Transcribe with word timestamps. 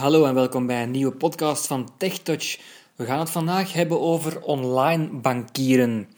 Hallo 0.00 0.24
en 0.24 0.34
welkom 0.34 0.66
bij 0.66 0.82
een 0.82 0.90
nieuwe 0.90 1.12
podcast 1.12 1.66
van 1.66 1.90
TechTouch. 1.96 2.58
We 2.96 3.04
gaan 3.04 3.18
het 3.18 3.30
vandaag 3.30 3.72
hebben 3.72 4.00
over 4.00 4.42
online 4.42 5.08
bankieren. 5.08 6.08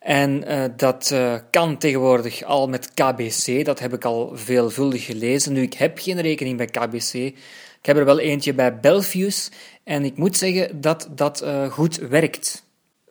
En 0.00 0.50
uh, 0.50 0.64
dat 0.76 1.10
uh, 1.12 1.34
kan 1.50 1.78
tegenwoordig 1.78 2.42
al 2.42 2.68
met 2.68 2.94
KBC, 2.94 3.64
dat 3.64 3.78
heb 3.78 3.92
ik 3.92 4.04
al 4.04 4.30
veelvuldig 4.34 5.04
gelezen. 5.04 5.52
Nu, 5.52 5.62
ik 5.62 5.74
heb 5.74 5.98
geen 5.98 6.20
rekening 6.20 6.56
bij 6.56 6.66
KBC. 6.66 7.14
Ik 7.14 7.82
heb 7.82 7.96
er 7.96 8.04
wel 8.04 8.18
eentje 8.18 8.54
bij 8.54 8.80
Belfius 8.80 9.50
en 9.84 10.04
ik 10.04 10.16
moet 10.16 10.36
zeggen 10.36 10.80
dat 10.80 11.08
dat 11.10 11.42
uh, 11.42 11.70
goed 11.70 11.96
werkt. 11.96 12.65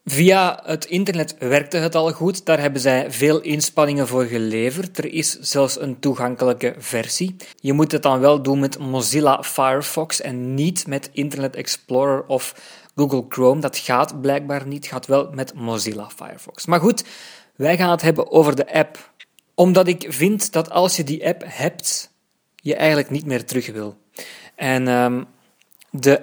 Via 0.05 0.61
het 0.63 0.85
internet 0.85 1.35
werkte 1.39 1.77
het 1.77 1.95
al 1.95 2.11
goed, 2.11 2.45
daar 2.45 2.59
hebben 2.59 2.81
zij 2.81 3.11
veel 3.11 3.41
inspanningen 3.41 4.07
voor 4.07 4.25
geleverd. 4.25 4.97
Er 4.97 5.13
is 5.13 5.39
zelfs 5.39 5.79
een 5.79 5.99
toegankelijke 5.99 6.75
versie. 6.77 7.35
Je 7.59 7.73
moet 7.73 7.91
het 7.91 8.03
dan 8.03 8.19
wel 8.19 8.41
doen 8.41 8.59
met 8.59 8.79
Mozilla 8.79 9.43
Firefox 9.43 10.21
en 10.21 10.53
niet 10.53 10.87
met 10.87 11.09
Internet 11.11 11.55
Explorer 11.55 12.25
of 12.25 12.55
Google 12.95 13.25
Chrome. 13.29 13.61
Dat 13.61 13.77
gaat 13.77 14.21
blijkbaar 14.21 14.67
niet, 14.67 14.87
gaat 14.87 15.05
wel 15.05 15.29
met 15.31 15.53
Mozilla 15.53 16.09
Firefox. 16.15 16.65
Maar 16.65 16.79
goed, 16.79 17.03
wij 17.55 17.77
gaan 17.77 17.91
het 17.91 18.01
hebben 18.01 18.31
over 18.31 18.55
de 18.55 18.73
app. 18.73 19.11
Omdat 19.53 19.87
ik 19.87 20.05
vind 20.07 20.51
dat 20.51 20.69
als 20.69 20.95
je 20.95 21.03
die 21.03 21.27
app 21.27 21.43
hebt, 21.45 22.11
je 22.55 22.75
eigenlijk 22.75 23.09
niet 23.09 23.25
meer 23.25 23.45
terug 23.45 23.71
wil. 23.71 23.97
En 24.55 24.87
um, 24.87 25.25
de 25.89 26.21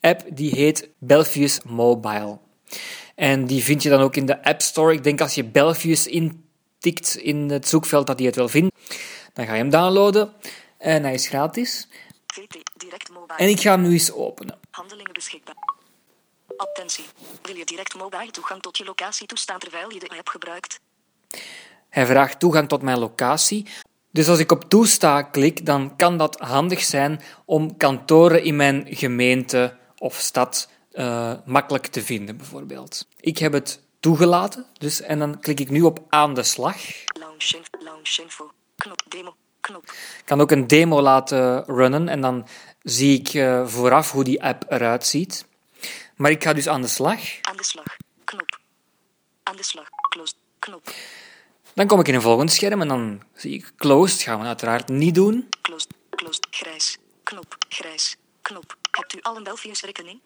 app 0.00 0.22
die 0.32 0.54
heet 0.54 0.88
Belfius 0.98 1.60
Mobile. 1.62 2.38
En 3.14 3.46
die 3.46 3.62
vind 3.62 3.82
je 3.82 3.88
dan 3.88 4.00
ook 4.00 4.16
in 4.16 4.26
de 4.26 4.44
App 4.44 4.62
Store. 4.62 4.92
Ik 4.92 5.04
denk 5.04 5.20
als 5.20 5.34
je 5.34 5.44
Belfius 5.44 6.06
intikt 6.06 7.16
in 7.16 7.50
het 7.50 7.68
zoekveld 7.68 8.06
dat 8.06 8.18
hij 8.18 8.26
het 8.26 8.36
wel 8.36 8.48
vindt. 8.48 8.76
Dan 9.32 9.46
ga 9.46 9.52
je 9.52 9.58
hem 9.58 9.70
downloaden. 9.70 10.32
En 10.78 11.02
hij 11.02 11.14
is 11.14 11.28
gratis. 11.28 11.88
En 13.36 13.48
ik 13.48 13.60
ga 13.60 13.70
hem 13.70 13.82
nu 13.82 13.92
eens 13.92 14.12
openen. 14.12 14.58
Handelingen 14.70 15.12
beschikbaar. 15.12 15.54
Attentie. 16.56 17.04
Wil 17.42 17.56
je 17.56 17.64
direct 17.64 17.94
mobile 17.94 18.30
toegang 18.30 18.60
tot 18.60 18.76
je 18.76 18.84
locatie 18.84 19.26
toestaan 19.26 19.58
terwijl 19.58 19.92
je 19.92 19.98
de 19.98 20.08
app 20.18 20.28
gebruikt? 20.28 20.80
Hij 21.88 22.06
vraagt 22.06 22.40
toegang 22.40 22.68
tot 22.68 22.82
mijn 22.82 22.98
locatie. 22.98 23.66
Dus 24.10 24.28
als 24.28 24.38
ik 24.38 24.52
op 24.52 24.68
toesta 24.68 25.22
klik, 25.22 25.66
dan 25.66 25.96
kan 25.96 26.18
dat 26.18 26.38
handig 26.38 26.82
zijn 26.82 27.20
om 27.44 27.76
kantoren 27.76 28.42
in 28.42 28.56
mijn 28.56 28.86
gemeente 28.88 29.76
of 29.98 30.14
stad 30.14 30.68
uh, 30.92 31.32
makkelijk 31.44 31.86
te 31.86 32.02
vinden, 32.02 32.36
bijvoorbeeld. 32.36 33.06
Ik 33.20 33.38
heb 33.38 33.52
het 33.52 33.80
toegelaten, 34.00 34.66
dus, 34.78 35.00
en 35.00 35.18
dan 35.18 35.40
klik 35.40 35.60
ik 35.60 35.70
nu 35.70 35.82
op 35.82 36.04
aan 36.08 36.34
de 36.34 36.42
slag. 36.42 36.76
Launch, 37.18 37.50
launch 37.84 38.18
info, 38.18 38.50
knop, 38.76 39.02
demo, 39.08 39.34
knop. 39.60 39.82
Ik 40.18 40.22
kan 40.24 40.40
ook 40.40 40.50
een 40.50 40.66
demo 40.66 41.00
laten 41.00 41.64
runnen 41.64 42.08
en 42.08 42.20
dan 42.20 42.46
zie 42.82 43.18
ik 43.18 43.34
uh, 43.34 43.66
vooraf 43.66 44.12
hoe 44.12 44.24
die 44.24 44.42
app 44.42 44.64
eruit 44.68 45.06
ziet. 45.06 45.46
Maar 46.16 46.30
ik 46.30 46.42
ga 46.42 46.52
dus 46.52 46.68
aan 46.68 46.82
de 46.82 46.88
slag. 46.88 47.20
Aan 47.42 47.56
de 47.56 47.64
slag, 47.64 47.96
knop. 48.24 48.58
Aan 49.42 49.56
de 49.56 49.64
slag, 49.64 49.88
close, 50.08 50.34
knop. 50.58 50.90
Dan 51.74 51.86
kom 51.86 52.00
ik 52.00 52.08
in 52.08 52.14
een 52.14 52.22
volgend 52.22 52.52
scherm 52.52 52.80
en 52.80 52.88
dan 52.88 53.22
zie 53.34 53.54
ik 53.54 53.72
closed. 53.76 54.22
gaan 54.22 54.40
we 54.40 54.46
uiteraard 54.46 54.88
niet 54.88 55.14
doen. 55.14 55.48
Closed, 55.62 55.90
closed, 56.10 56.46
grijs, 56.50 56.98
knop, 57.22 57.56
grijs, 57.68 58.16
knop. 58.42 58.76
Hebt 58.90 59.14
u 59.14 59.18
al 59.22 59.36
een 59.36 59.42
Belfius 59.42 59.82
rekening? 59.82 60.20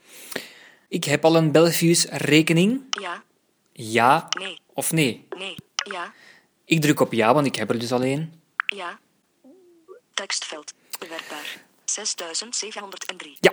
Ik 0.88 1.04
heb 1.04 1.24
al 1.24 1.36
een 1.36 1.52
Belfius 1.52 2.04
rekening. 2.04 2.82
Ja. 3.00 3.22
Ja 3.72 4.28
Nee. 4.38 4.58
of 4.72 4.92
nee? 4.92 5.26
Nee. 5.38 5.54
Ja. 5.92 6.12
Ik 6.64 6.80
druk 6.80 7.00
op 7.00 7.12
ja, 7.12 7.34
want 7.34 7.46
ik 7.46 7.56
heb 7.56 7.70
er 7.70 7.78
dus 7.78 7.92
al 7.92 8.02
één. 8.02 8.40
Ja. 8.66 8.98
Tekstveld. 10.14 10.72
Bewerkbaar. 10.98 11.64
6703. 11.84 13.36
Ja. 13.40 13.52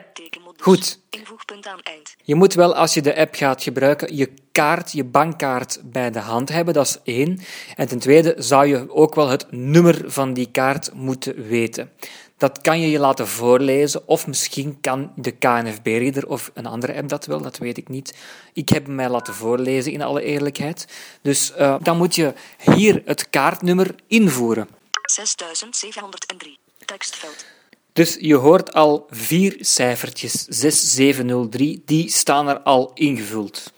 Goed. 0.58 1.00
Invoegpunt 1.10 1.68
aan 1.68 1.80
eind. 1.80 2.16
Je 2.24 2.36
moet 2.36 2.54
wel, 2.54 2.76
als 2.76 2.94
je 2.94 3.02
de 3.02 3.16
app 3.16 3.36
gaat 3.36 3.64
gebruiken, 3.64 4.16
je 4.16 4.34
kaart, 4.52 4.92
je 4.92 5.04
bankkaart 5.04 5.80
bij 5.84 6.12
de 6.12 6.20
hand 6.20 6.50
hebben. 6.50 6.74
Dat 6.74 6.88
is 6.88 7.14
één. 7.14 7.40
En 7.76 7.88
ten 7.88 8.00
tweede 8.00 8.36
zou 8.38 8.66
je 8.66 8.90
ook 8.92 9.16
wel 9.16 9.28
het 9.28 9.52
nummer 9.52 10.12
van 10.12 10.34
die 10.34 10.52
kaart 10.52 10.94
moeten 10.94 11.48
weten. 11.48 11.92
Dat 12.38 12.62
kan 12.62 12.82
je 12.82 12.90
je 12.90 13.00
laten 13.00 13.28
voorlezen, 13.28 14.08
of 14.08 14.28
misschien 14.28 14.78
kan 14.82 15.12
de 15.16 15.32
KNFB-reader 15.32 16.28
of 16.28 16.52
een 16.54 16.66
andere 16.66 16.96
app 16.96 17.10
dat 17.10 17.26
wel, 17.26 17.42
dat 17.42 17.58
weet 17.58 17.78
ik 17.78 17.88
niet. 17.88 18.16
Ik 18.54 18.70
heb 18.70 18.86
hem 18.86 18.96
mij 18.96 19.10
laten 19.10 19.34
voorlezen, 19.34 19.92
in 19.92 20.02
alle 20.02 20.22
eerlijkheid. 20.22 20.88
Dus 21.22 21.54
uh, 21.60 21.76
dan 21.82 21.98
moet 21.98 22.16
je 22.16 22.34
hier 22.58 23.02
het 23.06 23.30
kaartnummer 23.30 23.96
invoeren. 24.08 24.68
6703. 25.06 26.60
Tekstveld. 26.86 27.46
Dus 27.94 28.18
je 28.20 28.36
hoort 28.36 28.74
al 28.74 29.08
vier 29.10 29.56
cijfertjes, 29.60 30.46
6703, 30.46 31.82
die 31.86 32.10
staan 32.10 32.48
er 32.48 32.60
al 32.60 32.92
ingevuld. 32.94 33.74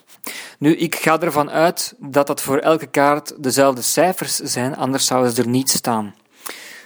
Nu, 0.59 0.75
ik 0.75 0.95
ga 0.95 1.19
ervan 1.19 1.49
uit 1.49 1.93
dat 1.97 2.27
dat 2.27 2.41
voor 2.41 2.57
elke 2.57 2.87
kaart 2.87 3.43
dezelfde 3.43 3.81
cijfers 3.81 4.35
zijn, 4.35 4.75
anders 4.75 5.05
zouden 5.05 5.31
ze 5.31 5.41
er 5.41 5.47
niet 5.47 5.69
staan. 5.69 6.15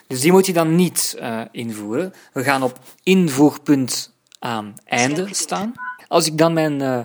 Dus 0.09 0.21
die 0.21 0.31
moet 0.31 0.45
je 0.45 0.53
dan 0.53 0.75
niet 0.75 1.15
uh, 1.19 1.41
invoeren. 1.51 2.13
We 2.33 2.43
gaan 2.43 2.63
op 2.63 2.79
invoegpunt 3.03 4.13
aan 4.39 4.73
einde 4.85 5.27
staan. 5.31 5.73
Als 6.07 6.25
ik 6.25 6.37
dan 6.37 6.53
mijn 6.53 6.81
uh, 6.81 6.99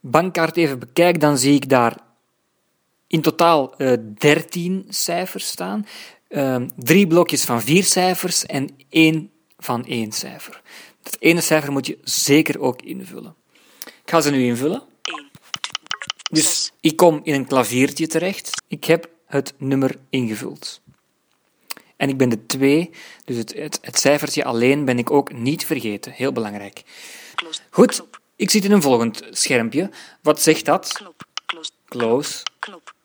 bankkaart 0.00 0.56
even 0.56 0.78
bekijk, 0.78 1.20
dan 1.20 1.38
zie 1.38 1.54
ik 1.54 1.68
daar 1.68 1.96
in 3.06 3.20
totaal 3.20 3.74
uh, 3.78 3.92
13 4.18 4.86
cijfers 4.88 5.46
staan. 5.46 5.86
Ehm, 6.28 6.68
drie 6.76 7.06
blokjes 7.06 7.44
van 7.44 7.60
vier 7.62 7.84
cijfers 7.84 8.46
en 8.46 8.68
één 8.88 9.30
van 9.58 9.86
één 9.86 10.12
cijfer. 10.12 10.62
Dat 11.02 11.16
ene 11.18 11.40
cijfer 11.40 11.72
moet 11.72 11.86
je 11.86 11.98
zeker 12.02 12.60
ook 12.60 12.82
invullen. 12.82 13.34
Ik 13.84 14.10
ga 14.10 14.20
ze 14.20 14.30
nu 14.30 14.44
invullen. 14.44 14.82
1. 15.02 15.30
Dus 16.30 16.72
ik 16.80 16.96
kom 16.96 17.20
in 17.22 17.34
een 17.34 17.46
klaviertje 17.46 18.06
terecht. 18.06 18.62
Ik 18.68 18.84
heb 18.84 19.10
het 19.26 19.54
nummer 19.58 19.96
ingevuld. 20.10 20.80
En 22.00 22.08
ik 22.08 22.16
ben 22.16 22.28
de 22.28 22.46
2, 22.46 22.90
dus 23.24 23.36
het, 23.36 23.54
het, 23.54 23.78
het, 23.82 23.98
cijfertje 23.98 24.44
alleen 24.44 24.84
ben 24.84 24.98
ik 24.98 25.10
ook 25.10 25.32
niet 25.32 25.66
vergeten. 25.66 26.12
Heel 26.12 26.32
belangrijk. 26.32 26.82
Goed, 27.70 28.02
ik 28.36 28.50
zit 28.50 28.64
in 28.64 28.72
een 28.72 28.82
volgend 28.82 29.22
schermpje. 29.30 29.90
Wat 30.22 30.42
zegt 30.42 30.64
dat? 30.64 31.02
Close. 31.88 32.42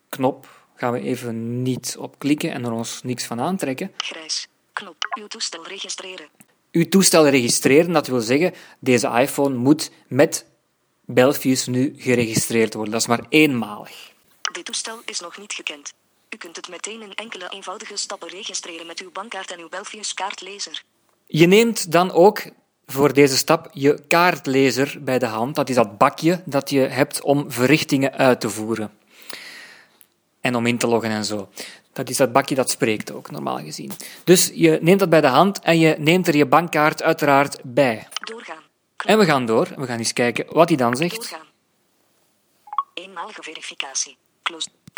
Knop. 0.08 0.48
Gaan 0.74 0.92
we 0.92 1.00
even 1.00 1.62
niet 1.62 1.96
op 1.98 2.18
klikken 2.18 2.52
en 2.52 2.64
er 2.64 2.72
ons 2.72 3.02
niks 3.02 3.24
van 3.24 3.40
aantrekken. 3.40 3.92
Grijs. 3.96 4.46
Knop. 4.72 4.96
Uw 5.18 5.26
toestel 5.26 5.66
registreren. 5.66 6.28
Uw 6.72 6.88
toestel 6.88 7.28
registreren, 7.28 7.92
dat 7.92 8.06
wil 8.06 8.20
zeggen, 8.20 8.54
deze 8.78 9.08
iPhone 9.08 9.54
moet 9.56 9.90
met 10.06 10.46
Belfius 11.04 11.66
nu 11.66 11.94
geregistreerd 11.96 12.74
worden. 12.74 12.92
Dat 12.92 13.00
is 13.00 13.06
maar 13.06 13.26
eenmalig. 13.28 14.12
Dit 14.52 14.64
toestel 14.64 15.00
is 15.04 15.20
nog 15.20 15.38
niet 15.38 15.52
gekend. 15.52 15.92
U 16.36 16.38
kunt 16.38 16.56
het 16.56 16.68
meteen 16.68 17.02
in 17.02 17.14
enkele 17.14 17.48
eenvoudige 17.48 17.96
stappen 17.96 18.28
registreren 18.28 18.86
met 18.86 19.00
uw 19.00 19.10
bankkaart 19.12 19.50
en 19.50 19.58
uw 19.58 19.68
Belfius 19.68 20.14
kaartlezer. 20.14 20.82
Je 21.26 21.46
neemt 21.46 21.92
dan 21.92 22.12
ook 22.12 22.42
voor 22.86 23.12
deze 23.12 23.36
stap 23.36 23.68
je 23.72 24.06
kaartlezer 24.08 24.98
bij 25.00 25.18
de 25.18 25.26
hand. 25.26 25.54
Dat 25.54 25.68
is 25.68 25.74
dat 25.74 25.98
bakje 25.98 26.42
dat 26.44 26.70
je 26.70 26.80
hebt 26.80 27.22
om 27.22 27.50
verrichtingen 27.50 28.12
uit 28.12 28.40
te 28.40 28.50
voeren. 28.50 28.98
En 30.40 30.54
om 30.54 30.66
in 30.66 30.78
te 30.78 30.86
loggen 30.86 31.10
en 31.10 31.24
zo. 31.24 31.48
Dat 31.92 32.08
is 32.08 32.16
dat 32.16 32.32
bakje 32.32 32.54
dat 32.54 32.70
spreekt 32.70 33.12
ook, 33.12 33.30
normaal 33.30 33.58
gezien. 33.58 33.92
Dus 34.24 34.50
je 34.54 34.78
neemt 34.82 35.00
dat 35.00 35.10
bij 35.10 35.20
de 35.20 35.26
hand 35.26 35.60
en 35.60 35.78
je 35.78 35.96
neemt 35.98 36.28
er 36.28 36.36
je 36.36 36.46
bankkaart 36.46 37.02
uiteraard 37.02 37.58
bij. 37.62 38.08
Doorgaan. 38.20 38.62
En 38.96 39.18
we 39.18 39.24
gaan 39.24 39.46
door. 39.46 39.68
We 39.76 39.86
gaan 39.86 39.98
eens 39.98 40.12
kijken 40.12 40.46
wat 40.48 40.68
hij 40.68 40.78
dan 40.78 40.96
zegt. 40.96 41.14
Doorgaan. 41.14 41.46
Eenmalige 42.94 43.42
verificatie. 43.42 44.16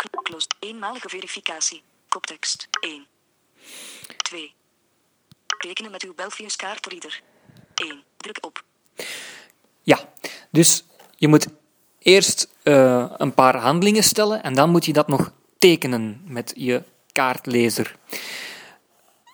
Closed. 0.07 0.55
Eenmalige 0.59 1.09
verificatie. 1.09 1.81
Koptekst. 2.09 2.67
1. 2.79 3.05
2. 4.17 4.53
Tekenen 5.57 5.91
met 5.91 6.03
uw 6.03 6.13
Belfius 6.13 6.55
kaartreader. 6.55 7.21
1. 7.75 8.03
Druk 8.17 8.45
op. 8.45 8.63
Ja, 9.81 10.09
dus 10.49 10.83
je 11.15 11.27
moet 11.27 11.47
eerst 11.99 12.49
uh, 12.63 13.11
een 13.17 13.33
paar 13.33 13.55
handelingen 13.55 14.03
stellen 14.03 14.43
en 14.43 14.53
dan 14.53 14.69
moet 14.69 14.85
je 14.85 14.93
dat 14.93 15.07
nog 15.07 15.31
tekenen 15.57 16.21
met 16.25 16.53
je 16.55 16.83
kaartlezer. 17.11 17.95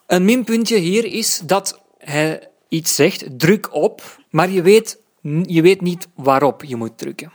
Een 0.08 0.26
minpuntje 0.26 0.78
hier 0.78 1.06
is 1.06 1.40
dat 1.44 1.82
hij 1.98 2.50
iets 2.68 2.96
zegt, 2.96 3.40
druk 3.40 3.74
op, 3.74 4.20
maar 4.30 4.50
je 4.50 4.62
weet, 4.62 4.98
je 5.44 5.62
weet 5.62 5.82
niet 5.82 6.08
waarop 6.16 6.64
je 6.64 6.76
moet 6.76 6.98
drukken. 6.98 7.32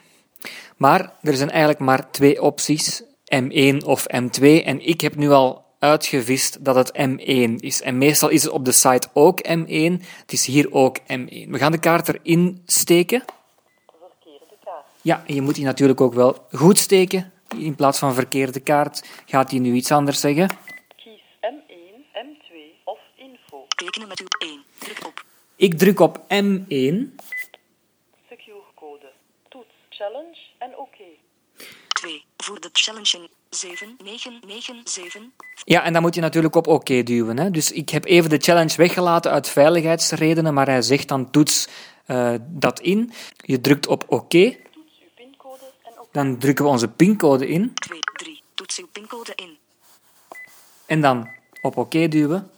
Maar 0.77 1.13
er 1.23 1.37
zijn 1.37 1.51
eigenlijk 1.51 1.81
maar 1.81 2.11
twee 2.11 2.43
opties, 2.43 3.03
M1 3.35 3.85
of 3.85 4.07
M2, 4.15 4.43
en 4.65 4.87
ik 4.87 5.01
heb 5.01 5.17
nu 5.17 5.31
al 5.31 5.65
uitgevist 5.79 6.65
dat 6.65 6.75
het 6.75 6.93
M1 6.99 7.55
is. 7.57 7.83
En 7.83 7.99
meestal 7.99 8.29
is 8.29 8.43
het 8.43 8.53
op 8.53 8.65
de 8.65 8.73
site 8.73 9.09
ook 9.13 9.49
M1, 9.49 9.93
het 10.21 10.33
is 10.33 10.47
hier 10.47 10.73
ook 10.73 10.99
M1. 10.99 11.49
We 11.49 11.59
gaan 11.59 11.73
de 11.73 11.79
kaart 11.79 12.09
erin 12.09 12.63
steken. 12.67 13.25
Ja, 15.03 15.25
en 15.27 15.35
je 15.35 15.41
moet 15.41 15.55
die 15.55 15.65
natuurlijk 15.65 16.01
ook 16.01 16.15
wel 16.15 16.47
goed 16.53 16.79
steken. 16.79 17.33
In 17.59 17.75
plaats 17.75 17.99
van 17.99 18.15
verkeerde 18.15 18.61
kaart 18.61 19.09
gaat 19.27 19.51
hij 19.51 19.61
nu 19.61 19.75
iets 19.75 19.93
anders 19.93 20.21
zeggen. 20.21 20.49
Kies 20.97 21.21
M1, 21.41 22.05
M2 22.13 22.55
of 22.85 22.99
info. 23.17 23.65
Tekenen 23.69 24.09
met 24.09 24.21
uw 24.21 24.49
1. 24.49 24.65
Druk 24.79 25.07
op. 25.07 25.25
Ik 25.57 25.79
druk 25.79 26.01
op 26.01 26.19
M1. 26.19 26.95
Securecode. 28.29 29.11
Toets 29.49 29.75
challenge. 29.89 30.30
2. 32.41 32.49
Voer 32.49 32.61
de 32.61 32.69
challenge 32.73 33.17
in. 33.19 33.29
7997. 33.51 35.23
Ja, 35.65 35.83
en 35.83 35.93
dan 35.93 36.03
moet 36.03 36.15
je 36.15 36.21
natuurlijk 36.21 36.55
op 36.55 36.67
oké 36.67 37.03
duwen. 37.03 37.39
Hè. 37.39 37.51
Dus 37.51 37.73
ik 37.73 37.89
heb 37.89 38.05
even 38.05 38.31
de 38.31 38.39
challenge 38.39 38.77
weggelaten 38.77 39.31
uit 39.31 39.49
veiligheidsredenen, 39.49 40.55
maar 40.55 40.67
hij 40.67 40.83
zegt 40.83 41.09
dan 41.09 41.31
toets 41.31 41.69
eh, 42.07 42.35
dat 42.41 42.81
in. 42.81 43.13
Je 43.37 43.61
drukt 43.61 43.87
op 43.87 44.05
oké. 44.09 44.57
Toets 44.73 45.01
uw 45.01 45.09
pincode 45.15 45.65
en 45.83 45.93
oké. 45.99 46.09
Dan 46.13 46.39
drukken 46.39 46.65
we 46.65 46.71
onze 46.71 46.89
pincode 46.89 47.49
in. 47.49 47.75
2. 47.75 47.99
3. 48.13 48.43
Toets 48.55 48.79
uw 48.79 48.89
pincode 48.93 49.33
in. 49.35 49.59
En 50.87 51.01
dan 51.01 51.31
op 51.63 51.77
oké 51.77 52.09
duwen. 52.09 52.51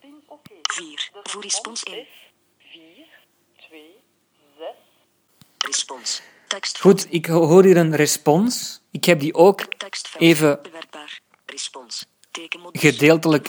Pin 0.00 0.14
oké. 0.26 0.52
4. 0.62 1.10
De 1.12 1.20
Voer 1.30 1.42
respons 1.42 1.82
in. 1.82 1.98
is 1.98 2.06
4, 2.58 2.82
2, 3.68 3.80
6. 4.58 4.66
Respons. 5.58 6.22
Goed, 6.80 7.06
ik 7.10 7.26
hoor 7.26 7.64
hier 7.64 7.76
een 7.76 7.96
respons. 7.96 8.80
Ik 8.90 9.04
heb 9.04 9.20
die 9.20 9.34
ook 9.34 9.66
even 10.18 10.60
gedeeltelijk, 12.72 13.48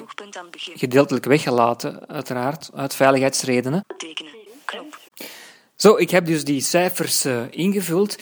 gedeeltelijk 0.56 1.25
weggelaten, 1.25 2.07
uiteraard, 2.07 2.69
uit 2.74 2.96
veiligheidsredenen. 2.96 3.86
Zo, 5.75 5.96
ik 5.96 6.10
heb 6.10 6.25
dus 6.25 6.44
die 6.44 6.62
cijfers 6.62 7.25
eh, 7.25 7.42
ingevuld. 7.50 8.16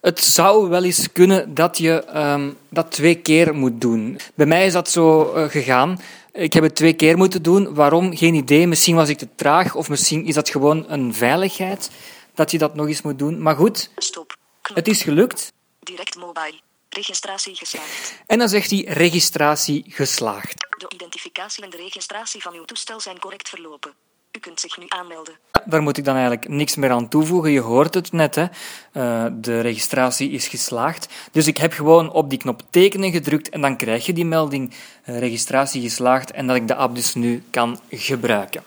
Het 0.00 0.20
zou 0.20 0.68
wel 0.68 0.84
eens 0.84 1.12
kunnen 1.12 1.54
dat 1.54 1.78
je 1.78 2.04
ehm, 2.04 2.50
dat 2.68 2.90
twee 2.90 3.14
keer 3.14 3.54
moet 3.54 3.80
doen. 3.80 4.18
Bij 4.34 4.46
mij 4.46 4.66
is 4.66 4.72
dat 4.72 4.90
zo 4.90 5.32
eh, 5.32 5.48
gegaan. 5.48 6.00
Ik 6.32 6.52
heb 6.52 6.62
het 6.62 6.74
twee 6.74 6.92
keer 6.92 7.16
moeten 7.16 7.42
doen. 7.42 7.74
Waarom? 7.74 8.16
Geen 8.16 8.34
idee. 8.34 8.66
Misschien 8.66 8.94
was 8.94 9.08
ik 9.08 9.18
te 9.18 9.28
traag 9.34 9.74
of 9.74 9.88
misschien 9.88 10.26
is 10.26 10.34
dat 10.34 10.48
gewoon 10.48 10.84
een 10.88 11.14
veiligheid 11.14 11.90
dat 12.34 12.50
je 12.50 12.58
dat 12.58 12.74
nog 12.74 12.86
eens 12.86 13.02
moet 13.02 13.18
doen. 13.18 13.42
Maar 13.42 13.56
goed, 13.56 13.90
Stop. 13.96 14.38
Het 14.74 14.88
is 14.88 15.02
gelukt. 15.02 15.52
Direct 15.80 16.16
mobile. 16.16 16.60
Registratie 16.88 17.54
geslaagd. 17.54 18.14
En 18.26 18.38
dan 18.38 18.48
zegt 18.48 18.70
hij 18.70 18.84
registratie 18.88 19.84
geslaagd. 19.88 20.54
De 20.78 20.88
identificatie 20.88 21.64
en 21.64 21.70
de 21.70 21.76
registratie 21.76 22.42
van 22.42 22.54
uw 22.54 22.64
toestel 22.64 23.00
zijn 23.00 23.18
correct 23.18 23.48
verlopen. 23.48 23.92
U 24.32 24.38
kunt 24.38 24.60
zich 24.60 24.78
nu 24.78 24.84
aanmelden. 24.88 25.34
Daar 25.64 25.82
moet 25.82 25.96
ik 25.96 26.04
dan 26.04 26.14
eigenlijk 26.14 26.48
niks 26.48 26.76
meer 26.76 26.90
aan 26.90 27.08
toevoegen. 27.08 27.50
Je 27.50 27.60
hoort 27.60 27.94
het 27.94 28.12
net, 28.12 28.34
hè. 28.34 28.46
Eh, 28.92 29.26
de 29.32 29.60
registratie 29.60 30.30
is 30.30 30.48
geslaagd. 30.48 31.08
Dus 31.32 31.46
ik 31.46 31.56
heb 31.56 31.72
gewoon 31.72 32.12
op 32.12 32.30
die 32.30 32.38
knop 32.38 32.62
tekenen 32.70 33.10
gedrukt 33.10 33.48
en 33.48 33.60
dan 33.60 33.76
krijg 33.76 34.06
je 34.06 34.12
die 34.12 34.24
melding 34.24 34.74
eh, 35.04 35.18
registratie 35.18 35.82
geslaagd 35.82 36.30
en 36.30 36.46
dat 36.46 36.56
ik 36.56 36.68
de 36.68 36.74
app 36.74 36.94
dus 36.94 37.14
nu 37.14 37.42
kan 37.50 37.80
gebruiken. 37.90 38.62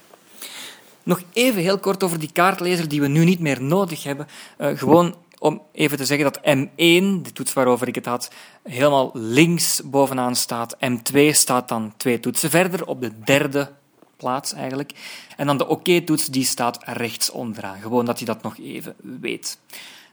Nog 1.03 1.21
even 1.33 1.61
heel 1.61 1.79
kort 1.79 2.03
over 2.03 2.19
die 2.19 2.31
kaartlezer 2.31 2.87
die 2.87 3.01
we 3.01 3.07
nu 3.07 3.25
niet 3.25 3.39
meer 3.39 3.61
nodig 3.61 4.03
hebben. 4.03 4.27
Eh, 4.57 4.77
gewoon 4.77 5.15
om 5.43 5.61
even 5.71 5.97
te 5.97 6.05
zeggen 6.05 6.31
dat 6.31 6.57
M1, 6.57 7.21
de 7.21 7.31
toets 7.33 7.53
waarover 7.53 7.87
ik 7.87 7.95
het 7.95 8.05
had, 8.05 8.31
helemaal 8.63 9.11
links 9.13 9.81
bovenaan 9.85 10.35
staat. 10.35 10.77
M2 10.79 11.29
staat 11.29 11.67
dan 11.67 11.93
twee 11.97 12.19
toetsen 12.19 12.49
verder, 12.49 12.85
op 12.85 13.01
de 13.01 13.11
derde 13.23 13.71
plaats 14.17 14.53
eigenlijk. 14.53 14.91
En 15.37 15.47
dan 15.47 15.57
de 15.57 15.67
oké-toets, 15.67 16.27
die 16.27 16.45
staat 16.45 16.79
rechts 16.83 17.29
onderaan. 17.29 17.81
Gewoon 17.81 18.05
dat 18.05 18.19
je 18.19 18.25
dat 18.25 18.41
nog 18.41 18.57
even 18.57 18.95
weet. 19.19 19.57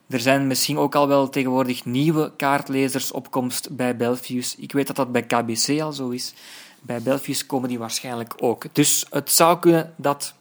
Er 0.08 0.20
zijn 0.20 0.46
misschien 0.46 0.78
ook 0.78 0.94
al 0.94 1.08
wel 1.08 1.28
tegenwoordig 1.28 1.84
nieuwe 1.84 2.32
kaartlezers 2.36 3.12
op 3.12 3.30
komst 3.30 3.76
bij 3.76 3.96
Belfius. 3.96 4.56
Ik 4.56 4.72
weet 4.72 4.86
dat 4.86 4.96
dat 4.96 5.12
bij 5.12 5.22
KBC 5.22 5.80
al 5.80 5.92
zo 5.92 6.08
is. 6.08 6.34
Bij 6.80 7.02
Belfius 7.02 7.46
komen 7.46 7.68
die 7.68 7.78
waarschijnlijk 7.78 8.34
ook. 8.38 8.64
Dus 8.72 9.06
het 9.10 9.30
zou 9.30 9.58
kunnen 9.58 9.94
dat 9.96 10.34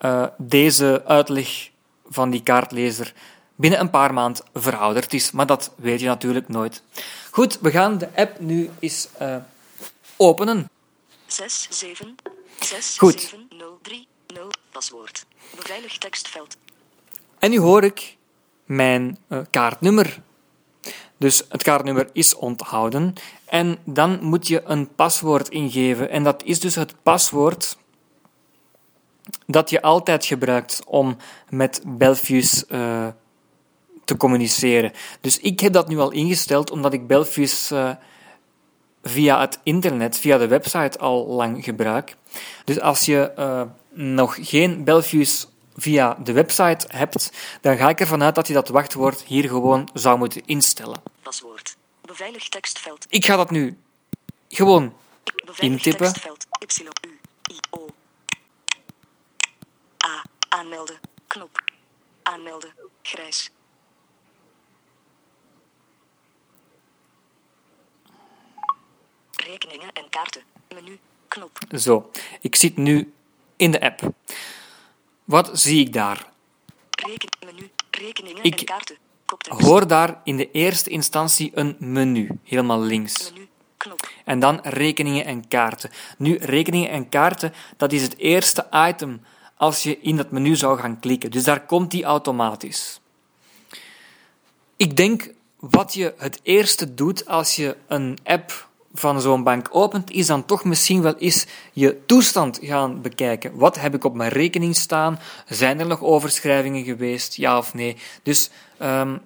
eh, 0.00 0.26
deze 0.38 1.02
uitleg 1.06 1.70
van 2.08 2.30
die 2.30 2.42
kaartlezer 2.42 3.12
binnen 3.54 3.80
een 3.80 3.90
paar 3.90 4.14
maanden 4.14 4.44
verouderd 4.54 5.12
is. 5.14 5.30
Maar 5.30 5.46
dat 5.46 5.72
weet 5.76 6.00
je 6.00 6.06
natuurlijk 6.06 6.48
nooit. 6.48 6.82
Goed, 7.30 7.58
we 7.60 7.70
gaan 7.70 7.98
de 7.98 8.08
app 8.14 8.40
nu 8.40 8.70
eens 8.78 9.08
eh, 9.18 9.36
openen. 10.16 10.70
6, 11.26 11.66
7, 11.70 12.16
6, 12.60 12.98
Goed. 12.98 13.20
7, 13.20 13.48
0, 13.58 13.78
3, 13.82 14.06
0. 14.34 14.50
Paswoord. 14.72 15.26
Beveiligd 15.56 16.00
tekstveld. 16.00 16.56
En 17.38 17.50
nu 17.50 17.58
hoor 17.58 17.84
ik 17.84 18.16
mijn 18.64 19.18
eh, 19.28 19.38
kaartnummer. 19.50 20.20
Dus 21.16 21.42
het 21.48 21.62
kaartnummer 21.62 22.08
is 22.12 22.34
onthouden. 22.34 23.14
En 23.44 23.78
dan 23.84 24.18
moet 24.22 24.48
je 24.48 24.62
een 24.64 24.94
paswoord 24.94 25.48
ingeven. 25.48 26.10
En 26.10 26.24
dat 26.24 26.42
is 26.44 26.60
dus 26.60 26.74
het 26.74 26.94
paswoord 27.02 27.76
dat 29.46 29.70
je 29.70 29.82
altijd 29.82 30.24
gebruikt 30.24 30.82
om 30.86 31.16
met 31.48 31.82
Belfius 31.86 32.66
eh, 32.66 33.06
te 34.04 34.16
communiceren. 34.16 34.92
Dus 35.20 35.38
ik 35.38 35.60
heb 35.60 35.72
dat 35.72 35.88
nu 35.88 35.98
al 35.98 36.10
ingesteld 36.10 36.70
omdat 36.70 36.92
ik 36.92 37.06
Belfius 37.06 37.70
eh, 37.70 37.90
via 39.02 39.40
het 39.40 39.58
internet, 39.62 40.18
via 40.18 40.38
de 40.38 40.46
website 40.46 40.98
al 40.98 41.26
lang 41.26 41.64
gebruik. 41.64 42.16
Dus 42.64 42.80
als 42.80 43.04
je 43.04 43.32
eh, 43.36 43.62
nog 43.92 44.36
geen 44.40 44.84
Belfius 44.84 45.46
via 45.76 46.16
de 46.24 46.32
website 46.32 46.86
hebt, 46.88 47.32
dan 47.60 47.76
ga 47.76 47.88
ik 47.88 48.00
ervan 48.00 48.22
uit 48.22 48.34
dat 48.34 48.46
je 48.46 48.54
dat 48.54 48.68
wachtwoord 48.68 49.22
hier 49.22 49.48
gewoon 49.48 49.88
zou 49.94 50.18
moeten 50.18 50.42
instellen. 50.46 51.02
Paswoord. 51.22 51.76
Beveiligd 52.00 52.50
tekstveld. 52.50 53.06
Ik 53.08 53.24
ga 53.24 53.36
dat 53.36 53.50
nu 53.50 53.78
gewoon 54.48 54.92
Intippen. 55.58 56.12
Y, 56.78 56.82
U, 56.82 57.18
I, 57.50 57.58
O. 57.70 57.86
Aanmelden. 60.60 60.98
Knop. 61.26 61.62
Aanmelden. 62.22 62.70
Grijs. 63.02 63.50
Rekeningen 69.30 69.92
en 69.92 70.08
kaarten. 70.10 70.42
Menu. 70.74 70.98
Knop. 71.28 71.58
zo. 71.76 72.10
Ik 72.40 72.56
zit 72.56 72.76
nu 72.76 73.12
in 73.56 73.70
de 73.70 73.80
app. 73.80 74.00
Wat 75.24 75.50
zie 75.52 75.86
ik 75.86 75.92
daar? 75.92 76.30
Reken, 76.90 77.28
menu. 77.46 77.70
Rekeningen 77.90 78.42
Ik 78.42 78.60
en 78.60 78.64
kaarten. 78.64 78.96
Koptekst. 79.24 79.60
Hoor 79.60 79.86
daar 79.86 80.20
in 80.24 80.36
de 80.36 80.50
eerste 80.50 80.90
instantie 80.90 81.50
een 81.54 81.76
menu, 81.78 82.38
helemaal 82.44 82.80
links. 82.80 83.32
Menu. 83.32 83.48
Knop. 83.76 84.08
En 84.24 84.38
dan 84.38 84.60
rekeningen 84.62 85.24
en 85.24 85.48
kaarten. 85.48 85.90
Nu, 86.18 86.36
rekeningen 86.36 86.90
en 86.90 87.08
kaarten, 87.08 87.54
dat 87.76 87.92
is 87.92 88.02
het 88.02 88.16
eerste 88.16 88.66
item 88.72 89.22
als 89.60 89.82
je 89.82 89.98
in 90.00 90.16
dat 90.16 90.30
menu 90.30 90.56
zou 90.56 90.78
gaan 90.78 91.00
klikken. 91.00 91.30
Dus 91.30 91.44
daar 91.44 91.66
komt 91.66 91.90
die 91.90 92.04
automatisch. 92.04 93.00
Ik 94.76 94.96
denk 94.96 95.30
wat 95.56 95.94
je 95.94 96.14
het 96.16 96.40
eerste 96.42 96.94
doet 96.94 97.26
als 97.26 97.56
je 97.56 97.76
een 97.86 98.18
app 98.24 98.68
van 98.94 99.20
zo'n 99.20 99.42
bank 99.42 99.68
opent, 99.70 100.10
is 100.10 100.26
dan 100.26 100.44
toch 100.44 100.64
misschien 100.64 101.02
wel 101.02 101.16
eens 101.16 101.46
je 101.72 102.00
toestand 102.06 102.58
gaan 102.62 103.00
bekijken. 103.00 103.56
Wat 103.56 103.80
heb 103.80 103.94
ik 103.94 104.04
op 104.04 104.14
mijn 104.14 104.30
rekening 104.30 104.76
staan? 104.76 105.18
Zijn 105.46 105.80
er 105.80 105.86
nog 105.86 106.02
overschrijvingen 106.02 106.84
geweest? 106.84 107.36
Ja 107.36 107.58
of 107.58 107.74
nee? 107.74 107.96
Dus 108.22 108.50
ehm, 108.78 109.16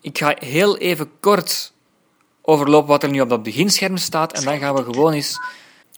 ik 0.00 0.18
ga 0.18 0.36
heel 0.38 0.78
even 0.78 1.10
kort 1.20 1.72
overlopen 2.42 2.88
wat 2.88 3.02
er 3.02 3.10
nu 3.10 3.20
op 3.20 3.28
dat 3.28 3.42
beginscherm 3.42 3.96
staat 3.96 4.32
en 4.32 4.44
dan 4.44 4.58
gaan 4.58 4.74
we 4.74 4.84
gewoon 4.84 5.12
eens 5.12 5.40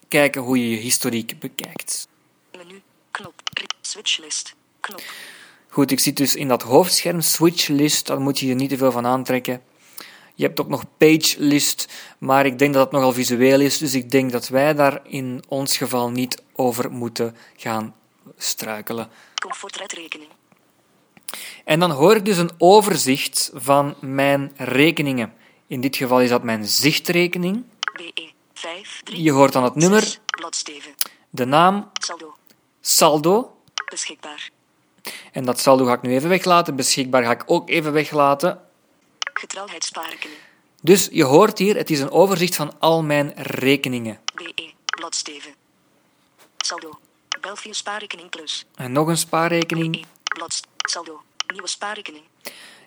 kijken 0.09 0.42
hoe 0.42 0.59
je 0.59 0.71
je 0.71 0.76
historiek 0.76 1.38
bekijkt. 1.38 2.09
Switchlist. 3.97 4.55
Knop. 4.81 5.03
Goed, 5.69 5.91
ik 5.91 6.00
zit 6.00 6.17
dus 6.17 6.35
in 6.35 6.49
dat 6.49 6.62
hoofdscherm 6.62 7.21
switch 7.21 7.69
list, 7.69 8.07
daar 8.07 8.21
moet 8.21 8.38
je 8.38 8.47
je 8.47 8.55
niet 8.55 8.69
te 8.69 8.76
veel 8.76 8.93
van 8.93 9.07
aantrekken. 9.07 9.62
Je 10.35 10.45
hebt 10.45 10.61
ook 10.61 10.69
nog 10.69 10.85
page 10.99 11.35
list, 11.38 11.88
maar 12.19 12.47
ik 12.47 12.59
denk 12.59 12.75
dat 12.75 12.83
het 12.83 12.93
nogal 12.93 13.12
visueel 13.12 13.61
is, 13.61 13.79
dus 13.79 13.95
ik 13.95 14.11
denk 14.11 14.33
dat 14.33 14.49
wij 14.49 14.75
daar 14.75 15.00
in 15.05 15.45
ons 15.49 15.76
geval 15.76 16.11
niet 16.11 16.43
over 16.53 16.91
moeten 16.91 17.37
gaan 17.57 17.95
struikelen. 18.37 19.09
Comfortredrekening. 19.35 20.31
En 21.65 21.81
dan 21.81 21.91
hoor 21.91 22.17
ik 22.17 22.25
dus 22.25 22.38
een 22.38 22.50
overzicht 22.59 23.50
van 23.55 23.95
mijn 24.00 24.53
rekeningen. 24.57 25.35
In 25.67 25.81
dit 25.81 25.97
geval 25.97 26.21
is 26.21 26.29
dat 26.29 26.43
mijn 26.43 26.65
zichtrekening, 26.65 27.65
BE. 27.97 28.31
5, 28.55 29.00
3, 29.05 29.23
Je 29.23 29.31
hoort 29.33 29.53
dan 29.53 29.65
het 29.65 29.75
nummer. 29.75 30.03
6, 30.03 30.21
bladsteven. 30.26 30.95
de 31.31 31.45
naam, 31.45 31.91
Saldo. 31.93 32.35
saldo, 32.81 33.56
Beschikbaar. 33.90 34.50
en 35.33 35.45
dat 35.45 35.61
saldo 35.61 35.85
ga 35.85 35.93
ik 35.93 36.02
nu 36.02 36.14
even 36.14 36.28
weglaten, 36.28 36.76
beschikbaar 36.76 37.25
ga 37.25 37.31
ik 37.31 37.43
ook 37.47 37.69
even 37.69 37.93
weglaten. 37.93 38.61
Getrouwheidsspaarrekening. 39.33 40.38
Dus 40.83 41.09
je 41.12 41.25
hoort 41.25 41.59
hier, 41.59 41.76
het 41.76 41.90
is 41.90 42.00
een 42.00 42.11
overzicht 42.11 42.55
van 42.55 42.73
al 42.78 43.02
mijn 43.02 43.33
rekeningen. 43.37 44.21
BE. 44.35 44.73
Bladsteven. 44.85 45.55
Saldo. 46.57 46.99
Belfius 47.40 47.78
spaarrekening 47.78 48.31
plus. 48.31 48.64
En 48.75 48.93
nog 48.93 49.09
een 49.09 49.16
spaarrekening. 49.16 49.93
BE. 49.93 50.05
Blad. 50.35 50.61
Saldo. 50.76 51.23
Nieuwe 51.52 51.69
spaarrekening. 51.69 52.25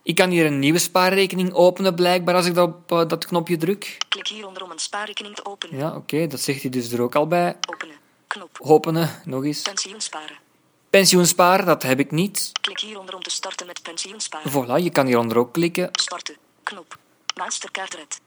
Ik 0.03 0.15
kan 0.15 0.29
hier 0.29 0.45
een 0.45 0.59
nieuwe 0.59 0.79
spaarrekening 0.79 1.53
openen, 1.53 1.95
blijkbaar, 1.95 2.35
als 2.35 2.45
ik 2.45 2.53
dat 2.53 2.67
op 2.67 2.91
eh, 2.91 3.07
dat 3.07 3.25
knopje 3.25 3.57
druk. 3.57 3.97
Klik 4.09 4.27
hieronder 4.27 4.63
om 4.63 4.71
een 4.71 4.79
spaarrekening 4.79 5.35
te 5.35 5.45
openen. 5.45 5.77
Ja, 5.77 5.95
oké, 5.95 6.27
dat 6.27 6.39
zegt 6.39 6.61
hij 6.61 6.71
dus 6.71 6.91
er 6.91 7.01
ook 7.01 7.15
al 7.15 7.27
bij. 7.27 7.57
Openen. 7.69 7.95
Knop. 8.27 8.57
Openen, 8.61 9.21
nog 9.25 9.43
eens. 9.43 9.61
Pensioensparen. 9.61 10.37
Pensioensparen, 10.89 11.65
dat 11.65 11.83
heb 11.83 11.99
ik 11.99 12.11
niet. 12.11 12.51
Klik 12.61 12.79
hieronder 12.79 13.15
om 13.15 13.21
te 13.21 13.29
starten 13.29 13.67
met 13.67 13.81
pensioensparen. 13.81 14.51
Voilà, 14.51 14.83
je 14.83 14.89
kan 14.89 15.05
hieronder 15.05 15.37
ook 15.37 15.53
klikken. 15.53 15.89
Starten. 15.91 16.35
Knop. 16.63 16.97
Mastercard 17.35 17.93
Red. 17.93 18.19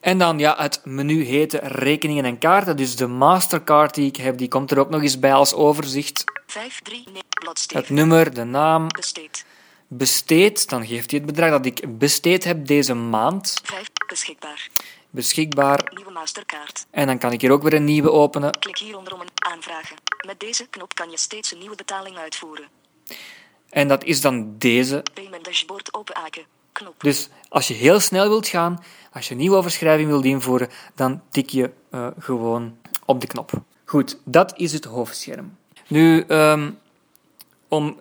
En 0.00 0.18
dan, 0.18 0.38
ja, 0.38 0.54
het 0.58 0.80
menu 0.84 1.24
heet 1.24 1.52
rekeningen 1.62 2.24
en 2.24 2.38
kaarten. 2.38 2.76
Dus 2.76 2.96
de 2.96 3.06
Mastercard 3.06 3.94
die 3.94 4.06
ik 4.06 4.16
heb, 4.16 4.38
die 4.38 4.48
komt 4.48 4.70
er 4.70 4.78
ook 4.78 4.90
nog 4.90 5.02
eens 5.02 5.18
bij 5.18 5.32
als 5.32 5.54
overzicht. 5.54 6.24
5, 6.46 6.80
3, 6.82 7.02
nee. 7.04 7.14
Het 7.16 7.38
Bladsteven. 7.40 7.94
nummer, 7.94 8.34
de 8.34 8.44
naam, 8.44 8.88
Besteed. 8.88 9.44
besteed. 9.88 10.68
Dan 10.68 10.86
geeft 10.86 11.10
hij 11.10 11.20
het 11.20 11.28
bedrag 11.28 11.50
dat 11.50 11.66
ik 11.66 11.98
besteed 11.98 12.44
heb 12.44 12.66
deze 12.66 12.94
maand 12.94 13.60
5. 13.64 13.86
Beschikbaar. 14.06 14.68
beschikbaar. 15.10 15.92
Nieuwe 15.94 16.10
Mastercard. 16.12 16.86
En 16.90 17.06
dan 17.06 17.18
kan 17.18 17.32
ik 17.32 17.40
hier 17.40 17.50
ook 17.50 17.62
weer 17.62 17.74
een 17.74 17.84
nieuwe 17.84 18.10
openen. 18.10 18.50
Klik 18.58 18.78
hieronder 18.78 19.14
om 19.14 19.20
een 19.20 19.28
aanvragen. 19.34 19.96
Met 20.26 20.40
deze 20.40 20.66
knop 20.66 20.94
kan 20.94 21.10
je 21.10 21.18
steeds 21.18 21.52
een 21.52 21.58
nieuwe 21.58 21.76
betaling 21.76 22.16
uitvoeren. 22.16 22.68
En 23.70 23.88
dat 23.88 24.04
is 24.04 24.20
dan 24.20 24.58
deze. 24.58 25.02
Payment 25.14 25.44
dashboard 25.44 25.94
open 25.94 26.16
haken. 26.16 26.44
Knop. 26.72 26.94
Dus 26.98 27.28
als 27.48 27.68
je 27.68 27.74
heel 27.74 28.00
snel 28.00 28.28
wilt 28.28 28.46
gaan, 28.48 28.84
als 29.12 29.26
je 29.26 29.32
een 29.32 29.40
nieuwe 29.40 29.56
overschrijving 29.56 30.08
wilt 30.08 30.24
invoeren, 30.24 30.68
dan 30.94 31.22
tik 31.30 31.50
je 31.50 31.70
eh, 31.90 32.06
gewoon 32.18 32.78
op 33.04 33.20
de 33.20 33.26
knop. 33.26 33.50
Goed, 33.84 34.18
dat 34.24 34.58
is 34.58 34.72
het 34.72 34.84
hoofdscherm. 34.84 35.56
Nu, 35.86 36.24
ehm, 36.28 36.70
om 37.68 38.00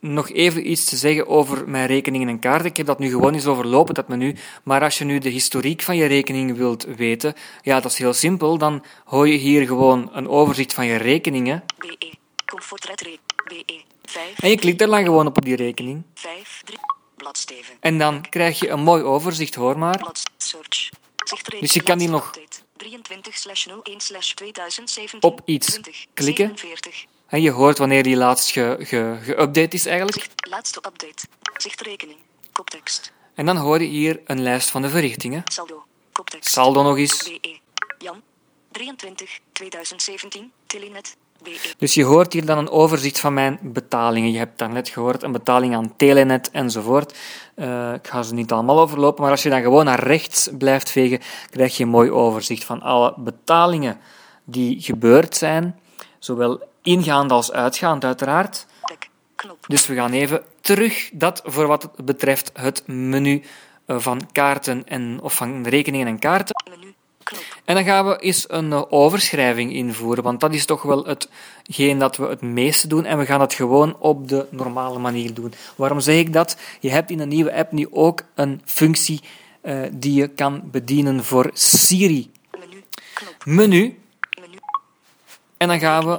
nog 0.00 0.30
even 0.30 0.70
iets 0.70 0.84
te 0.84 0.96
zeggen 0.96 1.28
over 1.28 1.68
mijn 1.68 1.86
rekeningen 1.86 2.28
en 2.28 2.38
kaarten. 2.38 2.66
Ik 2.66 2.76
heb 2.76 2.86
dat 2.86 2.98
nu 2.98 3.08
gewoon 3.08 3.34
eens 3.34 3.46
overlopen, 3.46 3.94
dat 3.94 4.08
menu. 4.08 4.36
Maar 4.62 4.82
als 4.82 4.98
je 4.98 5.04
nu 5.04 5.18
de 5.18 5.28
historiek 5.28 5.82
van 5.82 5.96
je 5.96 6.06
rekening 6.06 6.56
wilt 6.56 6.84
weten, 6.84 7.34
ja, 7.62 7.80
dat 7.80 7.90
is 7.90 7.98
heel 7.98 8.12
simpel. 8.12 8.58
Dan 8.58 8.84
hoor 9.04 9.28
je 9.28 9.36
hier 9.36 9.66
gewoon 9.66 10.10
een 10.12 10.28
overzicht 10.28 10.74
van 10.74 10.86
je 10.86 10.96
rekeningen. 10.96 11.64
BE. 11.78 12.12
BE. 13.48 13.82
5. 14.04 14.38
En 14.38 14.50
je 14.50 14.56
klikt 14.56 14.80
er 14.80 14.86
dan 14.86 15.04
gewoon 15.04 15.26
op 15.26 15.36
op 15.36 15.44
die 15.44 15.56
rekening. 15.56 16.02
5, 16.14 16.62
3. 16.64 16.78
Bladsteven. 17.16 17.74
En 17.80 17.98
dan 17.98 18.28
krijg 18.28 18.60
je 18.60 18.68
een 18.68 18.82
mooi 18.82 19.02
overzicht, 19.02 19.54
hoor 19.54 19.78
maar. 19.78 20.12
Search. 20.36 20.88
Dus 21.60 21.72
je 21.72 21.82
kan 21.82 21.98
hier 21.98 22.10
nog 22.10 22.30
23 22.76 23.38
slash 23.38 23.66
01 23.82 24.00
slash 24.00 24.32
2017. 24.32 25.22
op 25.22 25.40
iets 25.44 25.66
20, 25.66 26.06
klikken. 26.14 26.46
47. 26.46 27.06
En 27.30 27.42
je 27.42 27.50
hoort 27.50 27.78
wanneer 27.78 28.02
die 28.02 28.16
laatst 28.16 28.50
ge, 28.50 28.76
ge, 28.78 29.18
geüpdate 29.22 29.74
is 29.74 29.86
eigenlijk. 29.86 30.28
Laatste 30.48 30.78
update. 30.78 31.26
Zicht 31.56 31.80
rekening. 31.80 32.18
Koptekst. 32.52 33.12
En 33.34 33.46
dan 33.46 33.56
hoor 33.56 33.80
je 33.80 33.88
hier 33.88 34.20
een 34.24 34.42
lijst 34.42 34.70
van 34.70 34.82
de 34.82 34.88
verrichtingen. 34.88 35.42
Saldo. 35.44 35.84
Koptekst. 36.12 36.50
Saldo 36.50 36.82
nog 36.82 36.98
eens. 36.98 37.22
BE. 37.22 37.58
Jan. 37.98 38.22
23 38.70 39.38
2017. 39.52 40.52
Telenet. 40.66 41.16
BE. 41.42 41.56
Dus 41.78 41.94
je 41.94 42.04
hoort 42.04 42.32
hier 42.32 42.46
dan 42.46 42.58
een 42.58 42.70
overzicht 42.70 43.20
van 43.20 43.34
mijn 43.34 43.58
betalingen. 43.62 44.32
Je 44.32 44.38
hebt 44.38 44.58
daarnet 44.58 44.88
gehoord 44.88 45.22
een 45.22 45.32
betaling 45.32 45.74
aan 45.74 45.96
Telenet 45.96 46.50
enzovoort. 46.50 47.18
Eh, 47.54 47.92
ik 47.92 48.06
ga 48.06 48.22
ze 48.22 48.34
niet 48.34 48.52
allemaal 48.52 48.80
overlopen, 48.80 49.22
maar 49.22 49.30
als 49.30 49.42
je 49.42 49.50
dan 49.50 49.62
gewoon 49.62 49.84
naar 49.84 50.02
rechts 50.02 50.48
blijft 50.58 50.90
vegen, 50.90 51.20
krijg 51.50 51.76
je 51.76 51.82
een 51.82 51.90
mooi 51.90 52.10
overzicht 52.10 52.64
van 52.64 52.82
alle 52.82 53.14
betalingen 53.16 54.00
die 54.44 54.80
gebeurd 54.80 55.36
zijn. 55.36 55.80
Zowel 56.18 56.68
ingaand 56.90 57.32
als 57.32 57.52
uitgaand, 57.52 58.04
uiteraard. 58.04 58.66
Dus 59.66 59.86
we 59.86 59.94
gaan 59.94 60.12
even 60.12 60.42
terug. 60.60 61.10
Dat 61.12 61.42
voor 61.44 61.66
wat 61.66 61.82
het 61.82 62.04
betreft 62.04 62.50
het 62.54 62.86
menu 62.86 63.42
eh, 63.84 63.98
van 63.98 64.28
kaarten 64.32 64.86
en, 64.86 65.18
of 65.22 65.34
van 65.34 65.66
rekeningen 65.66 66.06
en 66.06 66.18
kaarten. 66.18 66.54
Menu. 66.70 66.94
En 67.64 67.74
dan 67.74 67.84
gaan 67.84 68.06
we 68.06 68.18
eens 68.18 68.44
een 68.48 68.72
eh, 68.72 68.82
overschrijving 68.88 69.72
invoeren, 69.72 70.24
want 70.24 70.40
dat 70.40 70.54
is 70.54 70.64
toch 70.64 70.82
wel 70.82 71.04
hetgeen 71.04 71.98
dat 71.98 72.16
we 72.16 72.26
het 72.26 72.40
meeste 72.40 72.86
doen. 72.86 73.04
En 73.04 73.18
we 73.18 73.26
gaan 73.26 73.40
het 73.40 73.54
gewoon 73.54 73.96
op 73.98 74.28
de 74.28 74.46
normale 74.50 74.98
manier 74.98 75.34
doen. 75.34 75.52
Waarom 75.76 76.00
zeg 76.00 76.16
ik 76.16 76.32
dat? 76.32 76.56
Je 76.80 76.90
hebt 76.90 77.10
in 77.10 77.20
een 77.20 77.28
nieuwe 77.28 77.54
app 77.54 77.72
nu 77.72 77.86
ook 77.90 78.22
een 78.34 78.62
functie 78.64 79.20
eh, 79.60 79.80
die 79.92 80.14
je 80.14 80.28
kan 80.28 80.62
bedienen 80.70 81.24
voor 81.24 81.50
Siri. 81.52 82.30
Menu. 82.58 82.82
Knop. 83.14 83.44
Menu. 83.44 83.68
Menu. 83.68 83.99
En 85.60 85.68
dan 85.68 85.78
gaan 85.78 86.06
we 86.06 86.18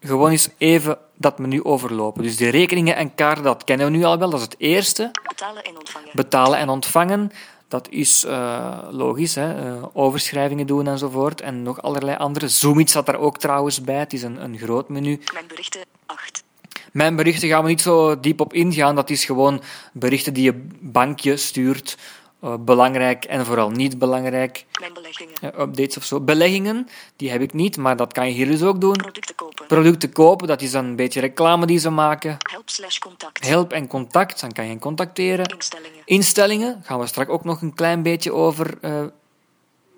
gewoon 0.00 0.30
eens 0.30 0.48
even 0.56 0.98
dat 1.14 1.38
menu 1.38 1.64
overlopen. 1.64 2.22
Dus 2.22 2.36
de 2.36 2.48
rekeningen 2.48 2.96
en 2.96 3.14
kaarten, 3.14 3.44
dat 3.44 3.64
kennen 3.64 3.86
we 3.86 3.96
nu 3.96 4.04
al 4.04 4.18
wel. 4.18 4.30
Dat 4.30 4.38
is 4.38 4.44
het 4.44 4.54
eerste. 4.58 5.10
Betalen 5.28 5.64
en 5.64 5.78
ontvangen. 5.78 6.10
Betalen 6.12 6.58
en 6.58 6.68
ontvangen. 6.68 7.32
Dat 7.68 7.88
is 7.90 8.24
eh, 8.24 8.78
logisch, 8.90 9.34
hè? 9.34 9.74
eh, 9.74 9.84
overschrijvingen 9.92 10.66
doen 10.66 10.86
enzovoort. 10.86 11.40
En 11.40 11.62
nog 11.62 11.82
allerlei 11.82 12.16
andere. 12.16 12.48
Zoomit 12.48 12.90
zat 12.90 13.06
daar 13.06 13.18
ook 13.18 13.38
trouwens 13.38 13.80
bij. 13.80 13.98
Het 13.98 14.12
is 14.12 14.22
een, 14.22 14.42
een 14.42 14.58
groot 14.58 14.88
menu. 14.88 15.20
Mijn 15.32 15.46
berichten. 15.46 15.80
8. 16.06 16.44
Mijn 16.92 17.16
berichten 17.16 17.48
gaan 17.48 17.62
we 17.62 17.68
niet 17.68 17.80
zo 17.80 18.20
diep 18.20 18.40
op 18.40 18.52
ingaan. 18.52 18.94
Dat 18.94 19.10
is 19.10 19.24
gewoon 19.24 19.62
berichten 19.92 20.34
die 20.34 20.44
je 20.44 20.66
bankje 20.80 21.36
stuurt. 21.36 21.96
Eh, 22.40 22.54
belangrijk 22.60 23.24
en 23.24 23.46
vooral 23.46 23.70
niet 23.70 23.98
belangrijk. 23.98 24.64
Mijn 24.80 24.92
beleggingen. 24.92 25.60
Updates 25.60 25.96
of 25.96 26.04
zo. 26.04 26.20
Beleggingen, 26.20 26.88
die 27.16 27.30
heb 27.30 27.40
ik 27.40 27.52
niet, 27.52 27.76
maar 27.76 27.96
dat 27.96 28.12
kan 28.12 28.26
je 28.26 28.32
hier 28.32 28.46
dus 28.46 28.62
ook 28.62 28.80
doen. 28.80 28.96
Producten 28.96 29.34
kopen. 29.34 29.66
Producten 29.66 30.12
kopen, 30.12 30.46
dat 30.46 30.62
is 30.62 30.70
dan 30.70 30.84
een 30.84 30.96
beetje 30.96 31.20
reclame 31.20 31.66
die 31.66 31.78
ze 31.78 31.90
maken. 31.90 32.36
Help 32.50 32.70
slash 32.70 32.98
contact. 32.98 33.46
Help 33.46 33.72
en 33.72 33.86
contact, 33.86 34.40
dan 34.40 34.52
kan 34.52 34.64
je 34.64 34.70
hen 34.70 34.80
contacteren. 34.80 35.46
Instellingen. 35.46 36.02
Instellingen, 36.04 36.80
gaan 36.84 36.98
we 36.98 37.06
straks 37.06 37.30
ook 37.30 37.44
nog 37.44 37.62
een 37.62 37.74
klein 37.74 38.02
beetje 38.02 38.32
over 38.32 38.78
eh, 38.80 39.04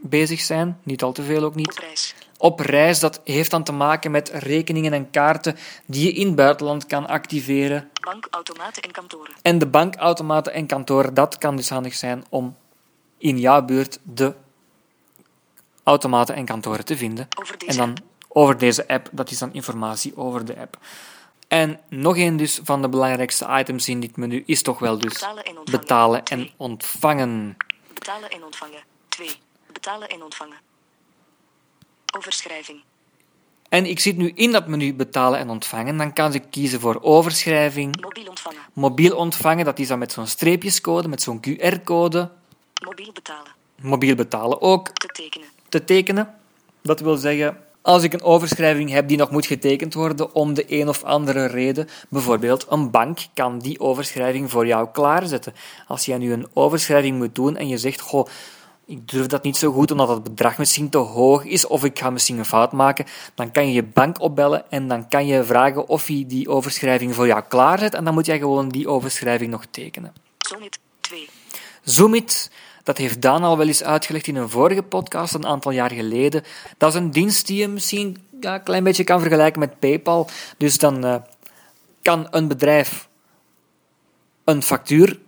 bezig 0.01 0.41
zijn. 0.41 0.81
Niet 0.83 1.03
al 1.03 1.13
te 1.13 1.23
veel 1.23 1.43
ook 1.43 1.55
niet. 1.55 1.71
Op 1.71 1.79
reis. 1.79 2.15
Op 2.43 2.61
reis, 2.61 3.01
dat 3.01 3.21
heeft 3.25 3.51
dan 3.51 3.65
te 3.65 3.73
maken 3.73 4.11
met 4.11 4.29
rekeningen 4.29 4.93
en 4.93 5.11
kaarten 5.11 5.57
die 5.87 6.05
je 6.05 6.13
in 6.13 6.27
het 6.27 6.37
buitenland 6.37 6.87
kan 6.87 7.07
activeren. 7.07 7.91
Bankautomaten 8.01 8.83
en 8.83 8.91
kantoren. 8.91 9.33
En 9.43 9.59
de 9.59 9.67
bankautomaten 9.67 10.53
en 10.53 10.67
kantoren, 10.67 11.15
dat 11.15 11.39
kan 11.39 11.57
dus 11.57 11.69
handig 11.69 11.95
zijn 11.95 12.25
om 12.29 12.57
in 13.19 13.39
jouw 13.39 13.63
buurt 13.63 13.99
de 14.03 14.35
automaten 15.83 16.35
en 16.35 16.45
kantoren 16.45 16.85
te 16.85 16.97
vinden. 16.97 17.29
Over 17.41 17.59
deze 17.59 17.71
En 17.71 17.77
dan 17.77 17.97
over 18.29 18.59
deze 18.59 18.89
app, 18.89 19.09
dat 19.13 19.31
is 19.31 19.39
dan 19.39 19.53
informatie 19.53 20.17
over 20.17 20.45
de 20.45 20.57
app. 20.59 20.79
En 21.49 21.81
nog 21.89 22.17
een 22.17 22.37
dus 22.37 22.61
van 22.63 22.83
de 22.83 22.89
belangrijkste 22.89 23.47
items 23.51 23.89
in 23.89 24.01
dit 24.01 24.17
menu 24.17 24.43
is 24.47 24.63
toch 24.63 24.79
wel 24.79 24.99
dus 24.99 25.13
Betalen 25.13 25.45
en 25.45 25.57
ontvangen. 25.59 25.81
betalen 25.81 26.25
en 26.25 26.39
Twee. 26.39 26.55
ontvangen. 26.57 27.57
Betalen 27.95 28.31
en 28.31 28.45
ontvangen. 28.45 28.83
2. 29.09 29.31
Betalen 29.73 30.09
en 30.09 30.23
ontvangen. 30.23 30.57
Overschrijving. 32.17 32.81
En 33.69 33.87
ik 33.87 34.01
zit 34.01 34.17
nu 34.17 34.33
in 34.35 34.53
dat 34.53 34.67
menu 34.67 34.95
betalen 34.95 35.39
en 35.39 35.51
ontvangen. 35.51 35.97
Dan 35.97 36.13
kan 36.13 36.35
ik 36.35 36.43
kiezen 36.51 36.81
voor 36.81 36.99
overschrijving, 37.03 38.01
Mobiel 38.01 38.29
ontvangen. 38.29 38.61
mobiel 38.73 39.17
ontvangen, 39.17 39.65
dat 39.65 39.79
is 39.79 39.89
dan 39.89 39.99
met 39.99 40.13
zo'n 40.13 40.27
streepjescode, 40.27 41.09
met 41.09 41.23
zo'n 41.23 41.41
QR-code. 41.41 42.31
Mobiel 42.85 43.13
betalen. 43.13 43.53
Mobiel 43.81 44.15
betalen 44.15 44.61
ook 44.61 44.89
Te 44.89 45.07
tekenen. 45.07 45.49
te 45.69 45.85
tekenen. 45.85 46.35
Dat 46.83 47.01
wil 47.01 47.17
zeggen, 47.17 47.59
als 47.83 48.03
ik 48.03 48.13
een 48.13 48.23
overschrijving 48.23 48.91
heb 48.91 49.09
die 49.09 49.17
nog 49.17 49.31
moet 49.31 49.47
getekend 49.47 49.95
worden 49.95 50.35
om 50.35 50.55
de 50.55 50.65
een 50.69 50.89
of 50.89 51.03
andere 51.05 51.47
reden, 51.47 51.89
bijvoorbeeld 52.09 52.67
een 52.69 52.91
bank 52.91 53.19
kan 53.35 53.59
die 53.59 53.81
overschrijving 53.81 54.51
voor 54.51 54.67
jou 54.67 54.89
klaarzetten. 54.93 55.55
Als 55.87 56.05
jij 56.05 56.19
nu 56.19 56.33
een 56.33 56.49
overschrijving 56.53 57.17
moet 57.19 57.35
doen 57.35 57.57
en 57.57 57.69
je 57.69 57.79
zegt, 57.79 58.01
goh, 58.01 58.27
ik 58.91 59.09
durf 59.09 59.27
dat 59.27 59.43
niet 59.43 59.57
zo 59.57 59.73
goed 59.73 59.91
omdat 59.91 60.09
het 60.09 60.23
bedrag 60.23 60.59
misschien 60.59 60.89
te 60.89 60.99
hoog 60.99 61.45
is 61.45 61.67
of 61.67 61.85
ik 61.85 61.99
ga 61.99 62.11
misschien 62.11 62.39
een 62.39 62.45
fout 62.45 62.73
maken, 62.73 63.05
dan 63.35 63.51
kan 63.51 63.67
je 63.67 63.73
je 63.73 63.83
bank 63.83 64.21
opbellen 64.21 64.71
en 64.71 64.89
dan 64.89 65.09
kan 65.09 65.27
je 65.27 65.45
vragen 65.45 65.89
of 65.89 66.07
hij 66.07 66.25
die 66.27 66.49
overschrijving 66.49 67.15
voor 67.15 67.27
jou 67.27 67.43
klaarzet 67.49 67.95
en 67.95 68.05
dan 68.05 68.15
moet 68.15 68.27
jij 68.27 68.39
gewoon 68.39 68.69
die 68.69 68.89
overschrijving 68.89 69.51
nog 69.51 69.65
tekenen. 69.71 70.13
Zonit 70.39 70.79
2. 71.01 71.29
Zoomit, 71.83 72.51
dat 72.83 72.99
heeft 72.99 73.23
Daan 73.23 73.43
al 73.43 73.57
wel 73.57 73.67
eens 73.67 73.83
uitgelegd 73.83 74.27
in 74.27 74.37
een 74.37 74.49
vorige 74.51 74.83
podcast, 74.83 75.35
een 75.35 75.47
aantal 75.47 75.73
jaar 75.73 75.91
geleden. 75.91 76.43
Dat 76.77 76.95
is 76.95 77.01
een 77.01 77.11
dienst 77.11 77.47
die 77.47 77.59
je 77.59 77.69
misschien 77.69 78.17
ja, 78.41 78.55
een 78.55 78.63
klein 78.63 78.85
beetje 78.85 79.05
kan 79.05 79.21
vergelijken 79.21 79.61
met 79.61 79.79
PayPal. 79.79 80.29
Dus 80.57 80.79
dan 80.79 81.05
eh, 81.05 81.15
kan 82.03 82.27
een 82.31 82.49
bedrijf 82.49 83.09
een 84.45 84.63
factuur 84.63 85.19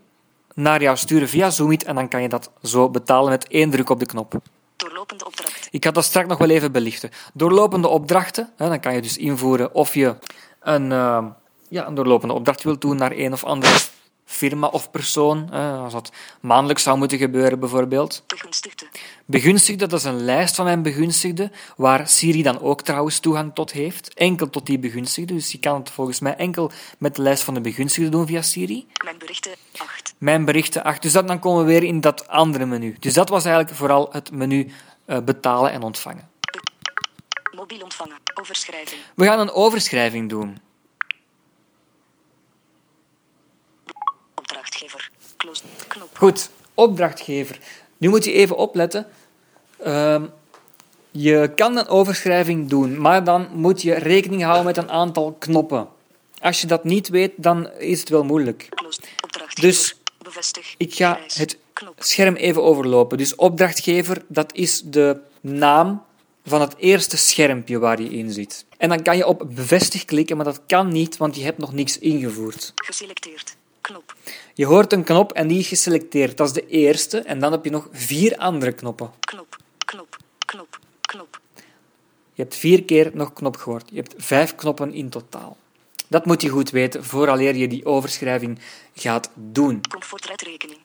naar 0.55 0.83
jou 0.83 0.97
sturen 0.97 1.29
via 1.29 1.51
Zoomit 1.51 1.85
en 1.85 1.95
dan 1.95 2.09
kan 2.09 2.23
je 2.23 2.29
dat 2.29 2.51
zo 2.63 2.91
betalen 2.91 3.31
met 3.31 3.49
één 3.49 3.71
druk 3.71 3.91
op 3.91 3.99
de 3.99 4.07
knop. 4.07 4.35
Doorlopende 4.77 5.27
opdracht. 5.27 5.69
Ik 5.71 5.85
ga 5.85 5.91
dat 5.91 6.05
straks 6.05 6.29
nog 6.29 6.39
wel 6.39 6.49
even 6.49 6.73
belichten. 6.73 7.11
Doorlopende 7.35 7.89
opdrachten, 7.89 8.53
hè, 8.57 8.69
dan 8.69 8.81
kan 8.81 8.95
je 8.95 9.03
dus 9.03 9.17
invoeren 9.17 9.75
of 9.75 9.95
je 9.95 10.17
een, 10.61 10.93
eh, 10.93 11.25
ja, 11.69 11.87
een 11.87 11.95
doorlopende 11.95 12.35
opdracht 12.35 12.63
wilt 12.63 12.81
doen 12.81 12.97
naar 12.97 13.13
een 13.13 13.33
of 13.33 13.45
andere 13.45 13.73
firma 14.33 14.67
of 14.67 14.91
persoon. 14.91 15.49
hè, 15.51 15.73
als 15.73 15.93
dat 15.93 16.13
maandelijks 16.41 16.83
zou 16.83 16.99
moeten 16.99 17.19
gebeuren 17.19 17.61
bijvoorbeeld. 17.61 18.25
Begunstigde. 18.27 18.87
Begunstigde, 19.25 19.87
dat 19.87 19.99
is 19.99 20.05
een 20.05 20.25
lijst 20.25 20.55
van 20.55 20.65
mijn 20.65 20.83
begunstigden, 20.83 21.53
waar 21.77 22.09
Siri 22.09 22.43
dan 22.43 22.61
ook 22.61 22.83
trouwens 22.83 23.19
toegang 23.19 23.55
tot 23.55 23.73
heeft. 23.73 24.15
Enkel 24.15 24.51
tot 24.51 24.67
die 24.67 24.79
begunstigden, 24.79 25.37
dus 25.37 25.53
je 25.53 25.59
kan 25.59 25.79
het 25.79 25.91
volgens 25.91 26.21
mij 26.21 26.37
enkel 26.37 26.71
met 26.99 27.17
de 27.17 27.23
lijst 27.23 27.43
van 27.43 27.55
de 27.55 27.61
begunstigden 27.61 28.13
doen 28.13 28.27
via 28.27 28.43
Siri. 28.43 28.87
Mijn 29.05 29.19
berichten 29.19 29.53
8. 29.77 30.15
Mijn 30.19 30.45
berichten 30.45 30.83
achter. 30.83 31.03
Dus 31.03 31.13
dat, 31.13 31.29
dan 31.29 31.39
komen 31.39 31.65
we 31.65 31.73
weer 31.73 31.83
in 31.83 32.01
dat 32.01 32.29
andere 32.29 32.67
menu. 32.67 32.97
Dus 32.99 33.15
dat 33.15 33.29
was 33.29 33.45
eigenlijk 33.45 33.77
vooral 33.77 34.09
het 34.13 34.31
menu 34.31 34.73
eh, 35.05 35.19
betalen 35.19 35.73
en 35.73 35.83
ontvangen. 35.83 36.31
Mobiel 37.57 37.83
ontvangen. 37.83 38.17
Overschrijving. 38.35 39.01
We 39.15 39.25
gaan 39.25 39.39
een 39.39 39.51
overschrijving 39.51 40.29
doen. 40.29 40.59
Opdrachtgever. 44.73 45.11
Close. 45.37 45.63
Knop. 45.87 46.17
Goed, 46.17 46.51
opdrachtgever. 46.75 47.59
Nu 47.97 48.09
moet 48.09 48.25
je 48.25 48.33
even 48.33 48.57
opletten. 48.57 49.07
Ehm, 49.79 50.25
je 51.11 51.53
kan 51.57 51.77
een 51.77 51.89
overschrijving 51.89 52.69
doen, 52.69 53.01
maar 53.01 53.25
dan 53.25 53.49
moet 53.53 53.83
je 53.83 53.95
rekening 53.95 54.43
houden 54.43 54.65
met 54.65 54.77
een 54.77 54.91
aantal 54.91 55.37
knoppen. 55.39 55.89
Als 56.41 56.61
je 56.61 56.67
dat 56.67 56.85
niet 56.85 57.09
weet, 57.09 57.33
dan 57.37 57.71
is 57.71 58.01
het 58.01 58.09
wel 58.09 58.25
moeilijk. 58.25 58.69
Dus 59.61 59.97
Bevestig. 60.19 60.75
Ik 60.77 60.95
ga 60.95 61.19
het 61.35 61.59
scherm 61.99 62.35
even 62.35 62.63
overlopen. 62.63 63.19
Dus 63.19 63.35
opdrachtgever, 63.35 64.25
dat 64.29 64.55
is 64.55 64.83
de 64.85 65.21
naam 65.41 66.05
van 66.45 66.61
het 66.61 66.77
eerste 66.77 67.17
schermpje 67.17 67.79
waar 67.79 68.03
je 68.03 68.11
in 68.11 68.31
zit. 68.31 68.65
En 68.77 68.89
dan 68.89 69.03
kan 69.03 69.17
je 69.17 69.27
op 69.27 69.45
bevestig 69.55 70.05
klikken, 70.05 70.37
maar 70.37 70.45
dat 70.45 70.61
kan 70.67 70.89
niet, 70.89 71.17
want 71.17 71.37
je 71.37 71.43
hebt 71.43 71.59
nog 71.59 71.73
niks 71.73 71.99
ingevoerd. 71.99 72.73
Geselecteerd. 72.75 73.57
Knop. 73.83 74.15
Je 74.55 74.67
hoort 74.67 74.93
een 74.93 75.05
knop 75.05 75.33
en 75.33 75.49
die 75.49 75.59
is 75.59 75.69
geselecteerd. 75.69 76.37
Dat 76.37 76.47
is 76.47 76.53
de 76.53 76.67
eerste. 76.67 77.19
En 77.19 77.39
dan 77.39 77.53
heb 77.53 77.65
je 77.65 77.71
nog 77.71 77.89
vier 77.93 78.37
andere 78.37 78.73
knoppen. 78.73 79.11
Knop. 79.21 79.57
Knop. 79.85 80.17
Knop. 80.47 80.79
Knop. 81.01 81.41
Je 82.33 82.43
hebt 82.43 82.57
vier 82.57 82.85
keer 82.85 83.11
nog 83.15 83.33
knop 83.33 83.57
gehoord. 83.57 83.89
Je 83.91 83.97
hebt 83.97 84.15
vijf 84.17 84.55
knoppen 84.55 84.93
in 84.93 85.09
totaal. 85.09 85.57
Dat 86.09 86.27
moet 86.27 86.43
je 86.43 86.49
goed 86.49 86.71
weten 86.71 87.05
vooraleer 87.05 87.57
je 87.57 87.69
die 87.69 87.85
overschrijving 87.85 88.59
gaat 88.95 89.31
doen. 89.35 89.81
Comfortredrekening. 89.89 90.79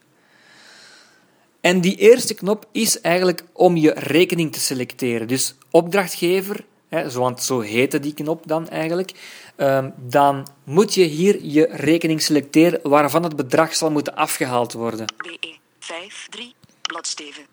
En 1.62 1.82
die 1.82 1.96
eerste 1.96 2.34
knop 2.34 2.68
is 2.72 3.02
eigenlijk 3.02 3.44
om 3.52 3.78
je 3.78 3.94
rekening 3.96 4.54
te 4.54 4.60
selecteren. 4.60 5.28
Dus 5.28 5.56
opdrachtgever, 5.72 6.66
hè, 6.88 7.10
zo, 7.10 7.20
want 7.20 7.44
zo 7.44 7.60
heette 7.60 8.00
die 8.00 8.14
knop 8.14 8.48
dan 8.48 8.70
eigenlijk, 8.70 9.12
ehm, 9.58 9.90
dan 9.96 10.48
moet 10.64 10.94
je 10.94 11.04
hier 11.04 11.44
je 11.44 11.68
rekening 11.72 12.22
selecteren 12.22 12.80
waarvan 12.84 13.24
het 13.24 13.36
bedrag 13.36 13.76
zal 13.76 13.92
moeten 13.92 14.16
afgehaald 14.16 14.74
worden. 14.74 15.06
BE 15.18 15.56
5 15.80 16.28
3 16.30 16.54
bladsteven. 16.82 17.46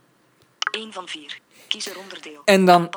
1 0.70 0.92
van 0.92 1.08
4. 1.08 1.38
Kies 1.68 1.86
er 1.90 1.98
onderdeel. 1.98 2.42
En 2.44 2.64
dan, 2.64 2.88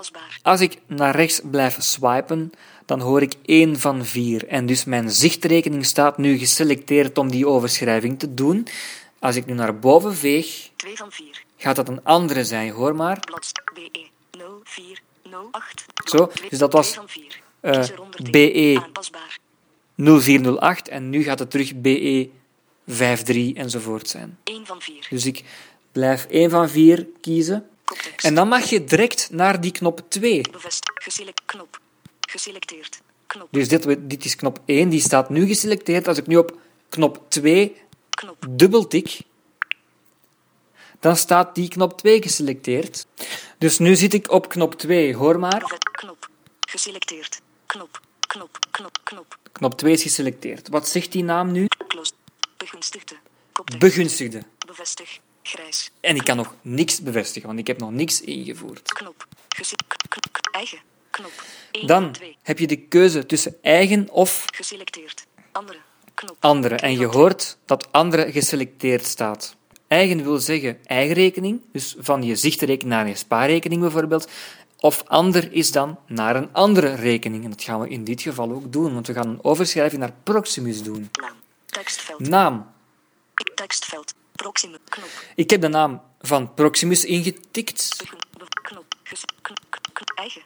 als 0.41 0.61
ik 0.61 0.77
naar 0.87 1.15
rechts 1.15 1.41
blijf 1.43 1.77
swipen, 1.79 2.51
dan 2.85 2.99
hoor 2.99 3.21
ik 3.21 3.33
1 3.45 3.79
van 3.79 4.05
4. 4.05 4.47
En 4.47 4.65
dus 4.65 4.85
mijn 4.85 5.09
zichtrekening 5.09 5.85
staat 5.85 6.17
nu 6.17 6.37
geselecteerd 6.37 7.17
om 7.17 7.31
die 7.31 7.47
overschrijving 7.47 8.19
te 8.19 8.33
doen. 8.33 8.67
Als 9.19 9.35
ik 9.35 9.45
nu 9.45 9.53
naar 9.53 9.79
boven 9.79 10.15
veeg, 10.15 10.69
2 10.75 10.95
van 10.95 11.11
4. 11.11 11.43
gaat 11.57 11.75
dat 11.75 11.87
een 11.87 12.03
andere 12.03 12.45
zijn, 12.45 12.71
hoor 12.71 12.95
maar. 12.95 13.19
BE 13.73 14.07
0408. 14.63 15.85
Zo, 16.05 16.31
dus 16.49 16.59
dat 16.59 16.73
was, 16.73 16.99
2 17.61 17.73
van 17.73 17.83
4. 17.83 17.95
Kies 17.95 17.99
onderdeel. 17.99 18.31
BE. 18.31 18.81
Aanpasbaar. 18.83 19.39
0408 19.95 20.87
en 20.87 21.09
nu 21.09 21.23
gaat 21.23 21.39
het 21.39 21.51
terug 21.51 21.75
BE 21.75 22.29
53 22.85 23.53
enzovoort 23.53 24.07
zijn. 24.07 24.37
1 24.43 24.65
van 24.65 24.81
4. 24.81 25.07
Dus 25.09 25.25
ik 25.25 25.43
blijf 25.91 26.25
1 26.29 26.49
van 26.49 26.69
4 26.69 27.07
kiezen. 27.21 27.69
En 28.17 28.35
dan 28.35 28.47
mag 28.47 28.69
je 28.69 28.83
direct 28.83 29.29
naar 29.31 29.61
die 29.61 29.71
knop 29.71 30.01
2. 30.07 30.41
Bevestig. 30.51 30.93
Geselect. 30.95 31.41
Knop. 31.45 31.79
Geselecteerd. 32.29 33.01
Knop. 33.27 33.47
Dus 33.51 33.67
dit, 33.67 33.95
dit 33.99 34.25
is 34.25 34.35
knop 34.35 34.59
1, 34.65 34.89
die 34.89 35.01
staat 35.01 35.29
nu 35.29 35.47
geselecteerd. 35.47 36.07
Als 36.07 36.17
ik 36.17 36.27
nu 36.27 36.37
op 36.37 36.57
knop 36.89 37.25
2 37.27 37.75
Knop. 38.09 38.45
dubbeltik, 38.49 39.19
dan 40.99 41.15
staat 41.15 41.55
die 41.55 41.69
knop 41.69 41.97
2 41.97 42.21
geselecteerd. 42.21 43.07
Dus 43.57 43.77
nu 43.77 43.95
zit 43.95 44.13
ik 44.13 44.31
op 44.31 44.49
knop 44.49 44.73
2, 44.73 45.15
hoor 45.15 45.39
maar. 45.39 45.77
Knop. 45.91 46.29
Geselecteerd. 46.59 47.41
Knop. 47.67 48.01
Knop. 48.27 48.57
Knop. 48.71 48.97
Knop. 49.03 49.37
Knop 49.51 49.77
2 49.77 49.93
is 49.93 50.01
geselecteerd. 50.01 50.67
Wat 50.69 50.87
zegt 50.87 51.11
die 51.11 51.23
naam 51.23 51.51
nu? 51.51 51.67
Close. 51.87 52.11
Begunstigde. 52.57 53.15
Begunstigde. 53.77 54.43
Bevestig. 54.67 55.19
Grijs. 55.43 55.91
En 55.99 56.15
ik 56.15 56.23
kan 56.23 56.35
nog 56.37 56.55
niks 56.61 57.01
bevestigen, 57.01 57.47
want 57.47 57.59
ik 57.59 57.67
heb 57.67 57.77
nog 57.79 57.91
niks 57.91 58.21
ingevoerd. 58.21 58.93
Knop. 58.93 59.27
Eigen. 60.51 60.79
Knop. 61.09 61.43
1 61.71 61.87
Dan 61.87 62.11
2. 62.11 62.37
heb 62.43 62.59
je 62.59 62.67
de 62.67 62.75
keuze 62.77 63.25
tussen 63.25 63.55
eigen 63.61 64.09
of 64.09 64.45
Geselecteerd. 64.55 65.25
Andere. 65.51 65.79
Knop. 66.13 66.37
andere. 66.39 66.75
En 66.75 66.97
je 66.97 67.05
hoort 67.05 67.57
dat 67.65 67.91
andere 67.91 68.31
geselecteerd 68.31 69.05
staat. 69.05 69.55
Eigen 69.87 70.23
wil 70.23 70.37
zeggen 70.37 70.79
eigen 70.85 71.15
rekening, 71.15 71.61
dus 71.71 71.95
van 71.97 72.23
je 72.23 72.35
zichtrekening 72.35 72.93
naar 72.93 73.07
je 73.07 73.15
spaarrekening 73.15 73.81
bijvoorbeeld. 73.81 74.29
Of 74.79 75.03
ander 75.07 75.51
is 75.51 75.71
dan 75.71 75.99
naar 76.07 76.35
een 76.35 76.53
andere 76.53 76.93
rekening. 76.93 77.43
En 77.43 77.49
dat 77.49 77.61
gaan 77.61 77.79
we 77.79 77.89
in 77.89 78.03
dit 78.03 78.21
geval 78.21 78.51
ook 78.51 78.71
doen, 78.71 78.93
want 78.93 79.07
we 79.07 79.13
gaan 79.13 79.27
een 79.27 79.43
overschrijving 79.43 80.01
naar 80.01 80.13
Proximus 80.23 80.83
doen. 80.83 81.09
Naam. 81.11 81.35
Tekstveld. 81.65 82.19
Naam. 82.19 82.71
Tekstveld. 83.55 84.13
Proxime. 84.35 84.79
Knop. 84.89 85.09
Ik 85.35 85.49
heb 85.49 85.61
de 85.61 85.67
naam 85.67 86.01
van 86.21 86.53
Proximus 86.53 87.05
ingetikt. 87.05 88.03
Knop. 88.61 88.85
Eigen. 90.15 90.41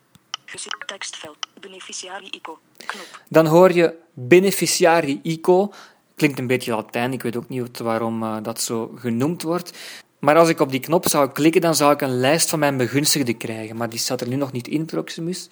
Tekstveld. 0.86 1.38
Beneficiari 1.60 2.28
ICO. 2.30 2.60
Knop. 2.86 3.22
Dan 3.30 3.46
hoor 3.46 3.72
je 3.72 3.96
beneficiari 4.14 5.20
ICO. 5.24 5.74
Klinkt 6.16 6.40
een 6.40 6.48
beetje 6.48 6.76
Latijn, 6.76 7.14
ik 7.14 7.22
weet 7.22 7.36
ook 7.36 7.50
niet 7.50 7.80
waarom 7.80 8.24
eh, 8.24 8.38
dat 8.42 8.62
zo 8.62 8.92
genoemd 8.96 9.42
wordt. 9.42 9.78
Maar 10.22 10.38
als 10.38 10.50
ik 10.50 10.60
op 10.60 10.72
die 10.72 10.80
knop 10.80 11.08
zou 11.08 11.32
klikken, 11.32 11.62
dan 11.62 11.76
zou 11.76 11.94
ik 11.94 12.02
een 12.02 12.20
lijst 12.20 12.50
van 12.50 12.60
mijn 12.60 12.78
begunstigden 12.78 13.38
krijgen. 13.38 13.76
Maar 13.76 13.90
die 13.90 14.00
staat 14.00 14.22
er 14.22 14.28
nu 14.28 14.36
nog 14.36 14.52
niet 14.52 14.68
in, 14.68 14.86
Proximus. 14.86 15.50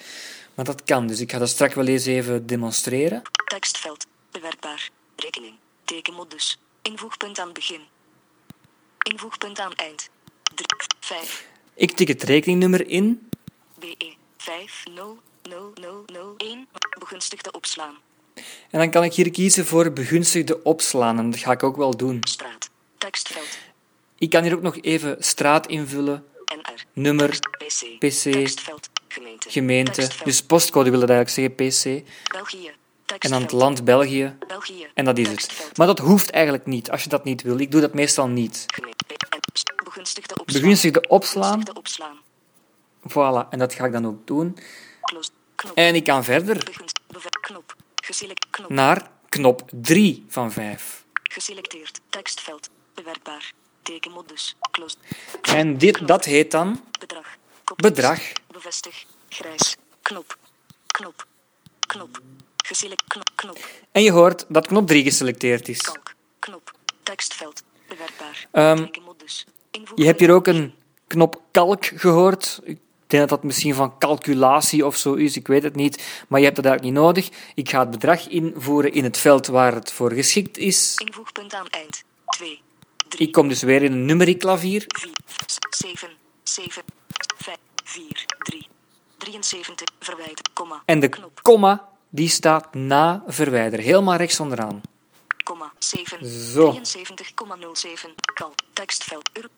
Maar 0.55 0.65
dat 0.65 0.83
kan, 0.83 1.07
dus 1.07 1.19
ik 1.19 1.31
ga 1.31 1.37
dat 1.37 1.49
straks 1.49 1.73
wel 1.73 1.85
eens 1.85 2.05
even 2.05 2.47
demonstreren. 2.47 3.21
Tekstveld. 3.45 4.05
Bewerkbaar. 4.31 4.89
Rekening. 5.15 5.53
Tekenmodus. 5.83 6.59
Invoegpunt 6.81 7.39
aan 7.39 7.53
begin. 7.53 7.81
Invoegpunt 9.11 9.59
aan 9.59 9.73
eind. 9.73 10.09
3, 10.55 10.65
5. 10.99 11.47
Ik 11.73 11.91
tik 11.91 12.07
het 12.07 12.23
rekeningnummer 12.23 12.87
in. 12.87 13.29
BE 13.79 14.13
500001. 14.37 16.67
Begunstigde 16.99 17.51
opslaan. 17.51 17.95
En 18.69 18.79
dan 18.79 18.91
kan 18.91 19.03
ik 19.03 19.13
hier 19.13 19.31
kiezen 19.31 19.65
voor 19.65 19.91
begunstigde 19.91 20.63
opslaan. 20.63 21.17
En 21.17 21.29
dat 21.29 21.39
ga 21.39 21.51
ik 21.51 21.63
ook 21.63 21.77
wel 21.77 21.97
doen. 21.97 22.17
Straat. 22.21 22.69
Tekstveld. 22.97 23.57
Ik 24.19 24.29
kan 24.29 24.43
hier 24.43 24.55
ook 24.55 24.61
nog 24.61 24.77
even 24.81 25.15
straat 25.19 25.67
invullen, 25.67 26.25
NR. 26.45 26.85
nummer, 26.93 27.29
PC. 27.29 27.97
PC, 27.99 28.31
Tekstveld. 28.31 28.89
Gemeente. 29.07 29.49
gemeente. 29.49 29.91
Tekstveld. 29.91 30.25
Dus 30.25 30.43
postcode 30.43 30.89
wil 30.89 30.99
dat 30.99 31.09
eigenlijk 31.09 31.57
zeggen, 31.59 32.01
PC. 32.01 32.09
België. 32.31 32.71
En 33.19 33.29
dan 33.29 33.41
het 33.41 33.51
land 33.51 33.83
België. 33.83 34.35
België. 34.47 34.87
En 34.93 35.05
dat 35.05 35.17
is 35.17 35.29
het. 35.29 35.71
Maar 35.75 35.87
dat 35.87 35.99
hoeft 35.99 36.29
eigenlijk 36.29 36.65
niet, 36.65 36.91
als 36.91 37.03
je 37.03 37.09
dat 37.09 37.23
niet 37.23 37.41
wil. 37.41 37.59
Ik 37.59 37.71
doe 37.71 37.81
dat 37.81 37.93
meestal 37.93 38.27
niet. 38.27 38.65
Begunstigde 39.83 40.35
opslaan. 40.35 40.61
Begunstigde 40.61 41.09
opslaan. 41.73 42.19
Voilà, 43.09 43.49
en 43.49 43.59
dat 43.59 43.73
ga 43.73 43.85
ik 43.85 43.91
dan 43.91 44.07
ook 44.07 44.27
doen. 44.27 44.57
En 45.73 45.95
ik 45.95 46.03
kan 46.03 46.23
verder 46.23 46.63
naar 48.67 49.11
knop 49.29 49.63
3 49.71 50.25
van 50.27 50.51
5. 50.51 51.05
Geselecteerd. 51.23 51.99
Tekstveld. 52.09 52.69
Bewerkbaar. 52.93 53.53
Tekenmodus. 53.89 54.55
En 55.41 55.77
dit, 55.77 56.07
dat 56.07 56.25
heet 56.25 56.51
dan 56.51 56.83
Bedrag. 56.99 57.37
Bedrag. 57.75 58.19
Bevestig. 58.51 59.05
Grijs. 59.29 59.75
Knop. 60.01 60.37
Knop. 60.87 61.25
Knop. 61.87 62.21
Geselect. 62.65 63.03
Knop. 63.07 63.29
Knop. 63.35 63.57
En 63.91 64.03
je 64.03 64.11
hoort 64.11 64.45
dat 64.47 64.67
knop 64.67 64.87
3 64.87 65.03
geselecteerd 65.03 65.69
is. 65.69 65.81
Kalk. 65.81 66.13
Knop. 66.39 66.71
Tekstveld. 67.03 67.63
Bewerkbaar. 67.87 68.47
Ehm, 68.51 68.87
Je 69.95 70.05
hebt 70.05 70.19
hier 70.19 70.31
ook 70.31 70.47
een 70.47 70.73
knop 71.07 71.41
kalk 71.51 71.85
gehoord. 71.85 72.59
Ik 72.63 72.79
denk 73.07 73.21
dat 73.21 73.29
dat 73.29 73.43
misschien 73.43 73.75
van 73.75 73.97
calculatie 73.97 74.85
of 74.85 74.95
zo 74.95 75.13
is, 75.13 75.35
ik 75.35 75.47
weet 75.47 75.63
het 75.63 75.75
niet. 75.75 76.23
Maar 76.27 76.39
je 76.39 76.45
hebt 76.45 76.57
dat 76.57 76.65
eigenlijk 76.65 76.95
niet 76.95 77.03
nodig. 77.03 77.29
Ik 77.55 77.69
ga 77.69 77.79
het 77.79 77.91
bedrag 77.91 78.27
invoeren 78.27 78.93
in 78.93 79.03
het 79.03 79.17
veld 79.17 79.47
waar 79.47 79.73
het 79.73 79.91
voor 79.91 80.11
geschikt 80.11 80.57
is. 80.57 80.95
Invoegpunt 80.95 81.53
aan 81.53 81.67
eind. 81.67 82.03
2. 82.25 82.61
3. 83.09 83.27
Ik 83.27 83.33
kom 83.33 83.47
dus 83.47 83.61
weer 83.61 83.83
in 83.83 83.91
een 83.91 84.05
numeriekklavier. 84.05 84.83
4. 84.87 85.11
7. 85.69 86.09
7. 86.43 86.83
5. 87.37 87.57
4. 87.83 88.25
3. 88.39 88.67
73. 89.17 89.87
Verwijderen. 89.99 90.51
Komma. 90.53 90.81
En 90.85 90.99
de 90.99 91.09
komma, 91.41 91.89
die 92.09 92.29
staat 92.29 92.73
na 92.73 93.23
verwijderen, 93.27 93.85
helemaal 93.85 94.15
rechts 94.15 94.39
onderaan. 94.39 94.81
Komma. 95.43 95.71
7. 95.77 96.25
Zo. 96.25 96.73
73,07. 96.73 96.79
Kalk. 98.33 98.53
Tekstveld. 98.73 99.29
Ur. 99.37 99.49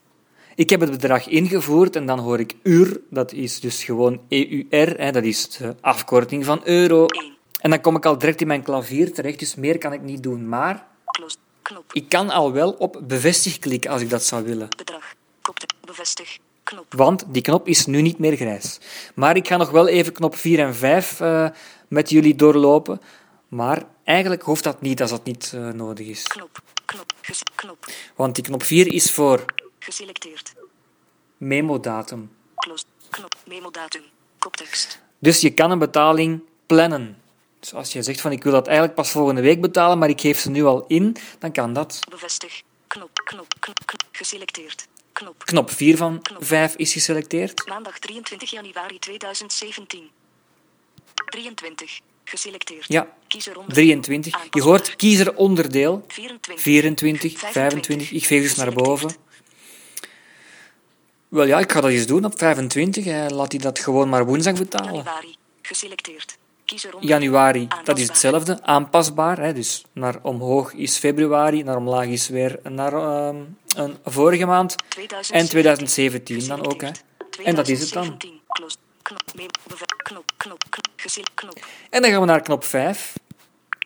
Ik 0.55 0.69
heb 0.69 0.79
het 0.79 0.91
bedrag 0.91 1.27
ingevoerd 1.27 1.95
en 1.95 2.05
dan 2.05 2.19
hoor 2.19 2.39
ik 2.39 2.55
uur, 2.63 3.01
dat 3.09 3.33
is 3.33 3.59
dus 3.59 3.83
gewoon 3.83 4.21
EUR, 4.29 4.99
hè, 4.99 5.11
dat 5.11 5.23
is 5.23 5.49
de 5.49 5.75
afkorting 5.81 6.45
van 6.45 6.61
euro. 6.63 7.05
1. 7.05 7.37
En 7.59 7.69
dan 7.69 7.81
kom 7.81 7.95
ik 7.95 8.05
al 8.05 8.17
direct 8.17 8.41
in 8.41 8.47
mijn 8.47 8.63
klavier 8.63 9.13
terecht, 9.13 9.39
dus 9.39 9.55
meer 9.55 9.77
kan 9.77 9.93
ik 9.93 10.01
niet 10.01 10.23
doen. 10.23 10.49
Maar 10.49 10.87
Close. 11.05 11.37
Knop. 11.62 11.93
ik 11.93 12.10
kan 12.10 12.30
al 12.30 12.52
wel 12.52 12.71
op 12.71 13.02
bevestig 13.08 13.60
klikken 13.60 13.91
als 13.91 14.02
ik 14.02 14.10
dat 14.10 14.24
zou 14.24 14.43
willen. 14.43 14.67
Bedrag. 14.78 15.13
Kopte. 15.41 15.65
Bevestig. 15.86 16.38
Knop. 16.63 16.93
Want 16.93 17.24
die 17.28 17.41
knop 17.41 17.67
is 17.67 17.86
nu 17.86 18.02
niet 18.02 18.19
meer 18.19 18.36
grijs. 18.36 18.80
Maar 19.15 19.36
ik 19.36 19.47
ga 19.47 19.58
nog 19.58 19.69
wel 19.69 19.88
even 19.88 20.13
knop 20.13 20.36
4 20.36 20.60
en 20.60 20.76
5 20.76 21.19
eh, 21.19 21.50
met 21.88 22.10
jullie 22.10 22.36
doorlopen. 22.36 23.02
Maar 23.47 23.84
eigenlijk 24.04 24.41
hoeft 24.41 24.63
dat 24.63 24.82
niet 24.82 25.02
als 25.02 25.10
dat 25.10 25.24
niet 25.24 25.52
eh, 25.56 25.69
nodig 25.69 26.08
is. 26.08 26.24
Knop. 26.24 26.60
Knop. 26.86 27.13
Ges- 27.21 27.43
knop. 27.56 27.86
Want 28.15 28.36
die 28.36 28.43
knop 28.43 28.63
4 28.63 28.93
is 28.93 29.12
voor 29.12 29.45
Geselecteerd. 29.80 30.54
memodatum. 31.38 32.32
Close. 32.56 32.84
Knop. 33.10 33.36
Memo 33.47 33.71
datum. 33.71 34.02
Koptekst. 34.39 35.00
Dus 35.19 35.41
je 35.41 35.50
kan 35.54 35.71
een 35.71 35.80
betaling 35.80 36.41
plannen. 36.65 37.20
Dus 37.62 37.74
als 37.74 37.93
je 37.93 38.02
zegt 38.02 38.21
van 38.21 38.32
ik 38.32 38.43
wil 38.43 38.52
dat 38.52 38.65
eigenlijk 38.65 38.95
pas 38.95 39.12
volgende 39.12 39.41
week 39.41 39.62
betalen, 39.62 39.97
maar 39.97 40.10
ik 40.10 40.21
geef 40.21 40.39
ze 40.39 40.50
nu 40.50 40.63
al 40.63 40.86
in, 40.88 41.15
dan 41.39 41.52
kan 41.52 41.74
dat. 41.74 42.00
Bevestig. 42.10 42.62
Knop. 42.88 43.10
Knop. 43.24 43.54
Knop. 43.60 43.86
knop. 43.86 44.10
Geselecteerd. 44.12 44.88
Knop. 45.12 45.43
Knop 45.45 45.71
4 45.71 45.97
van 45.97 46.21
5 46.39 46.76
is 46.76 46.93
geselecteerd. 46.93 47.67
Maandag 47.67 48.00
23 48.00 48.52
januari 48.52 49.00
2017. 49.00 50.10
23. 51.26 52.00
Geselecteerd. 52.24 52.86
Ja, 52.88 53.08
Kiezer 53.28 53.58
onder 53.58 53.74
23. 53.74 54.47
Je 54.50 54.62
hoort 54.62 54.95
kiezer 54.95 55.36
onderdeel. 55.36 56.06
24. 56.08 56.62
24, 56.63 57.39
25. 57.39 58.12
Ik 58.12 58.26
veeg 58.26 58.41
dus 58.41 58.56
naar 58.56 58.74
boven. 58.74 59.15
Wel 61.28 61.45
ja, 61.45 61.60
ik 61.60 61.71
ga 61.71 61.82
dat 61.82 61.91
eens 61.91 62.06
doen 62.06 62.26
op 62.26 62.38
25. 62.38 63.06
hè. 63.06 63.28
Laat 63.28 63.52
hij 63.52 63.62
dat 63.62 63.80
gewoon 63.80 64.10
maar 64.10 64.26
woensdag 64.26 64.54
betalen. 64.54 64.93
Januari. 64.93 65.36
Geselecteerd. 65.62 66.38
Januari, 66.99 67.67
dat 67.84 67.97
is 67.97 68.07
hetzelfde. 68.07 68.60
Aanpasbaar. 68.63 69.39
Hè. 69.39 69.53
Dus 69.53 69.86
naar 69.93 70.19
omhoog 70.21 70.73
is 70.73 70.97
februari, 70.97 71.63
naar 71.63 71.77
omlaag 71.77 72.05
is 72.07 72.27
weer 72.29 72.60
naar 72.63 72.93
ehm, 72.93 73.36
een 73.75 73.97
vorige 74.05 74.45
maand. 74.45 74.75
En 75.31 75.49
2017 75.49 76.47
dan 76.47 76.65
ook. 76.65 76.81
Hè. 76.81 76.89
En 77.43 77.55
dat 77.55 77.67
is 77.67 77.79
het 77.81 77.93
dan. 77.93 78.17
2017. 78.17 78.39
Close. 78.47 78.75
Knop. 79.01 79.21
Memo. 79.36 79.49
Beve- 79.67 79.86
Knop. 80.03 80.31
Knop. 80.38 80.63
Knop. 80.69 80.88
Gesele- 80.95 81.25
knop. 81.34 81.65
En 81.89 82.01
dan 82.01 82.12
gaan 82.12 82.19
we 82.19 82.25
naar 82.25 82.41
knop 82.41 82.63
5. 82.63 83.13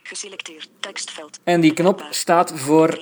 Geselecteerd. 0.03 0.69
Tekstveld. 0.79 1.39
En 1.43 1.61
die 1.61 1.73
knop 1.73 2.05
staat 2.09 2.51
voor. 2.55 2.99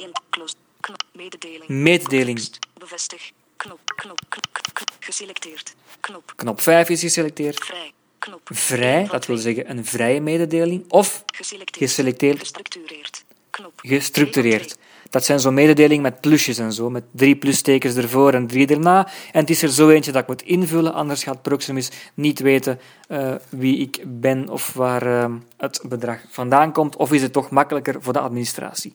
Mededeling. 1.68 2.50
Bevestig. 2.80 3.32
Knop. 3.58 3.80
Knop. 3.96 4.20
Knop. 4.30 4.48
knop. 4.52 4.90
Geselecteerd. 5.00 5.76
Knop. 6.00 6.34
Knop 6.36 6.62
5 6.62 6.90
is 6.90 7.00
geselecteerd. 7.02 7.64
Vrij. 7.66 7.94
Knop. 8.24 8.42
Vrij, 8.44 9.08
dat 9.12 9.26
wil 9.26 9.38
zeggen 9.38 9.70
een 9.70 9.86
vrije 9.86 10.22
mededeling. 10.22 10.86
Of 10.92 11.24
Geselecteerd. 11.26 11.90
geselecteerd. 11.90 12.40
Gestructureerd. 12.40 13.24
Knop. 13.50 13.74
gestructureerd. 13.76 14.78
Dat 15.10 15.26
zijn 15.26 15.40
zo'n 15.40 15.54
mededelingen 15.54 16.02
met 16.04 16.22
plusjes 16.22 16.58
en 16.58 16.74
zo, 16.74 16.90
met 16.90 17.04
drie 17.12 17.36
plustekens 17.36 17.96
ervoor 17.96 18.34
en 18.34 18.48
drie 18.48 18.68
erna. 18.68 19.08
En 19.32 19.40
het 19.40 19.50
is 19.50 19.62
er 19.62 19.70
zo 19.70 19.90
eentje 19.90 20.12
dat 20.12 20.22
ik 20.22 20.28
moet 20.28 20.42
invullen, 20.42 20.94
anders 20.94 21.24
gaat 21.24 21.42
Proximus 21.42 21.90
niet 22.14 22.40
weten 22.40 22.80
eh, 23.08 23.36
wie 23.50 23.78
ik 23.78 24.04
ben 24.06 24.50
of 24.50 24.74
waar 24.74 25.24
eh, 25.24 25.34
het 25.58 25.82
bedrag 25.86 26.20
vandaan 26.30 26.72
komt. 26.72 26.96
Of 26.96 27.12
is 27.12 27.22
het 27.22 27.34
toch 27.34 27.50
makkelijker 27.50 28.02
voor 28.02 28.14
de 28.14 28.20
administratie? 28.20 28.94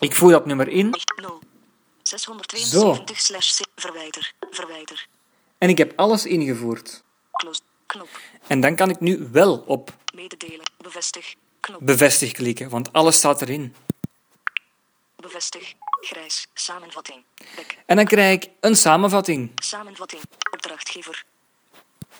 Ik 0.00 0.14
voer 0.14 0.30
dat 0.30 0.46
nummer 0.46 0.68
in 0.68 0.94
0. 1.22 1.40
672 2.02 3.20
slash 3.20 3.60
C. 3.60 3.64
Verwijder. 3.74 4.32
Verwijder. 4.50 5.06
en 5.58 5.68
ik 5.68 5.78
heb 5.78 5.92
alles 5.96 6.26
ingevoerd. 6.26 7.02
Knop. 7.86 8.08
En 8.46 8.60
dan 8.60 8.74
kan 8.76 8.90
ik 8.90 9.00
nu 9.00 9.28
wel 9.32 9.56
op 9.66 9.92
Mededelen. 10.14 10.70
Bevestig. 10.82 11.34
Knop. 11.60 11.80
bevestig 11.82 12.32
klikken, 12.32 12.68
want 12.68 12.92
alles 12.92 13.16
staat 13.16 13.42
erin. 13.42 13.74
Bevestig. 15.16 15.74
Grijs. 16.00 16.46
Samenvatting. 16.54 17.22
Bek. 17.56 17.78
En 17.86 17.96
dan 17.96 18.04
krijg 18.04 18.42
ik 18.42 18.50
een 18.60 18.76
samenvatting. 18.76 19.50
Samenvatting. 19.54 20.22
Opdrachtgever. 20.52 21.24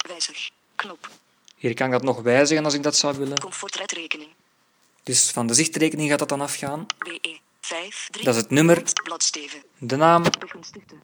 Wijzig. 0.09 0.51
Knop. 0.75 1.09
Hier 1.57 1.75
kan 1.75 1.87
ik 1.87 1.93
dat 1.93 2.03
nog 2.03 2.23
wijzigen 2.23 2.65
als 2.65 2.75
ik 2.75 2.83
dat 2.83 2.97
zou 2.97 3.17
willen. 3.19 3.39
Comfortrekening. 3.41 4.31
Dus 5.03 5.31
van 5.31 5.47
de 5.47 5.55
zichtrekening 5.55 6.11
gaat 6.11 6.19
dat 6.19 6.29
dan 6.29 6.41
afgaan. 6.41 6.87
BE. 6.99 7.39
5. 7.61 8.09
3. 8.11 8.25
Dat 8.25 8.35
is 8.35 8.41
het 8.41 8.51
nummer, 8.51 8.83
Bladsteven. 9.03 9.63
de 9.79 9.97
naam, 9.97 10.23
Begunstigde. 10.39 10.95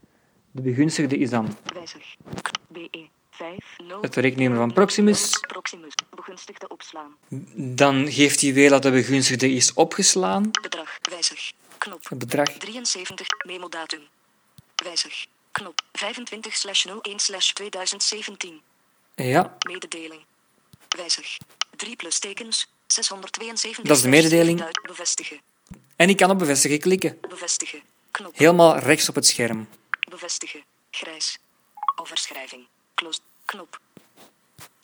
de 0.50 0.62
begunstigde 0.62 1.18
is 1.18 1.30
dan 1.30 1.56
Wijzig. 1.74 2.14
BE. 2.68 3.08
5. 3.36 3.58
0. 3.86 4.00
het 4.00 4.14
rekeningnummer 4.14 4.58
van 4.58 4.72
Proximus. 4.72 5.40
Proximus. 5.40 5.92
Begunstigde 6.14 6.68
opslaan. 6.68 7.16
Dan 7.54 8.12
geeft 8.12 8.40
hij 8.40 8.52
weer 8.52 8.70
dat 8.70 8.82
de 8.82 8.90
begunstigde 8.90 9.50
is 9.50 9.72
opgeslaan. 9.72 10.50
Bedrag. 10.62 10.98
Wijzig. 11.10 11.52
Knop. 11.78 12.08
Het 12.08 12.18
bedrag 12.18 12.48
73. 12.48 13.26
Memodatum. 13.46 14.00
Wijzig. 14.84 15.26
Knop. 15.52 15.82
25 15.92 16.56
slash 16.56 16.86
01 17.02 17.18
slash 17.18 17.50
2017. 17.50 18.60
Ja, 19.14 19.56
Mededeling. 19.68 20.24
Wijzig. 20.88 21.38
3 21.76 21.96
plus 21.96 22.18
tekens. 22.18 22.68
672. 22.86 23.84
Dat 23.84 23.96
is 23.96 24.02
de 24.02 24.08
mededeling. 24.08 24.64
Bevestigen. 24.86 25.40
en 25.96 26.08
ik 26.08 26.16
kan 26.16 26.30
op 26.30 26.38
bevestigen 26.38 26.78
klikken. 26.78 27.18
Bevestigen. 27.28 27.82
Knop. 28.10 28.36
Helemaal 28.36 28.78
rechts 28.78 29.08
op 29.08 29.14
het 29.14 29.26
scherm. 29.26 29.68
Bevestigen. 30.10 30.64
Grijs. 30.90 31.38
Overschrijving. 31.96 32.66
Close. 32.96 33.20
Knop. 33.44 33.80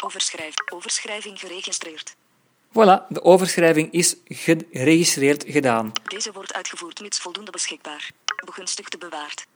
Overschrijf. 0.04 0.54
Overschrijving 0.72 1.40
geregistreerd. 1.40 2.14
Voilà, 2.68 3.06
de 3.08 3.22
overschrijving 3.22 3.92
is 3.92 4.16
geregistreerd 4.24 5.44
gedaan. 5.46 5.92
Deze 6.04 6.32
wordt 6.32 6.54
uitgevoerd 6.54 7.00
mits 7.00 7.18
voldoende 7.18 7.50
beschikbaar. 7.50 8.10
Begunstigde 8.44 8.98
bewaard. 8.98 9.46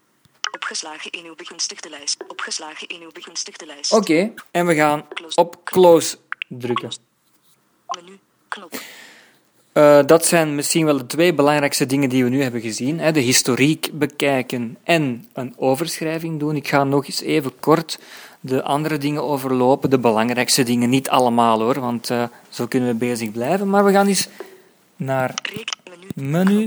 Opgeslagen 0.54 1.10
in 1.10 1.24
uw 1.24 1.34
begunstigde 1.34 1.90
lijst. 1.90 2.24
Opgeslagen 2.28 2.88
in 2.88 3.00
uw 3.02 3.12
begunstigde 3.12 3.66
lijst. 3.66 3.92
Oké, 3.92 4.32
en 4.50 4.66
we 4.66 4.74
gaan 4.74 5.06
op 5.34 5.64
close 5.64 6.18
drukken. 6.48 6.90
Menu. 7.86 8.18
Knop. 8.48 8.80
Eh, 9.76 10.00
dat 10.06 10.26
zijn 10.26 10.54
misschien 10.54 10.84
wel 10.84 10.96
de 10.96 11.06
twee 11.06 11.34
belangrijkste 11.34 11.86
dingen 11.86 12.08
die 12.08 12.24
we 12.24 12.30
nu 12.30 12.42
hebben 12.42 12.60
gezien. 12.60 12.98
Hè. 13.00 13.12
De 13.12 13.20
historiek 13.20 13.90
bekijken 13.92 14.78
en 14.84 15.28
een 15.32 15.54
overschrijving 15.56 16.38
doen. 16.38 16.56
Ik 16.56 16.68
ga 16.68 16.84
nog 16.84 17.06
eens 17.06 17.20
even 17.20 17.60
kort 17.60 17.98
de 18.40 18.62
andere 18.62 18.98
dingen 18.98 19.22
overlopen. 19.22 19.90
De 19.90 19.98
belangrijkste 19.98 20.62
dingen 20.62 20.88
niet 20.88 21.08
allemaal 21.08 21.60
hoor, 21.60 21.80
want 21.80 22.10
eh, 22.10 22.24
zo 22.48 22.66
kunnen 22.66 22.88
we 22.88 22.94
bezig 22.94 23.32
blijven. 23.32 23.70
Maar 23.70 23.84
we 23.84 23.92
gaan 23.92 24.06
eens 24.06 24.28
naar. 24.96 25.34
Menu. 26.14 26.64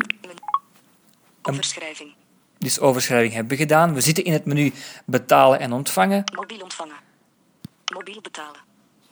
Overschrijving. 1.42 2.14
Dus 2.58 2.80
overschrijving 2.80 3.34
hebben 3.34 3.52
we 3.52 3.58
gedaan. 3.58 3.94
We 3.94 4.02
zitten 4.02 4.24
in 4.24 4.34
het 4.34 4.46
menu 4.46 4.74
betalen 5.06 5.60
en 5.60 5.72
ontvangen. 5.72 6.24
Mobiel 6.36 6.62
ontvangen. 6.62 6.96
Mobiel 7.94 8.22
betalen. 8.22 8.60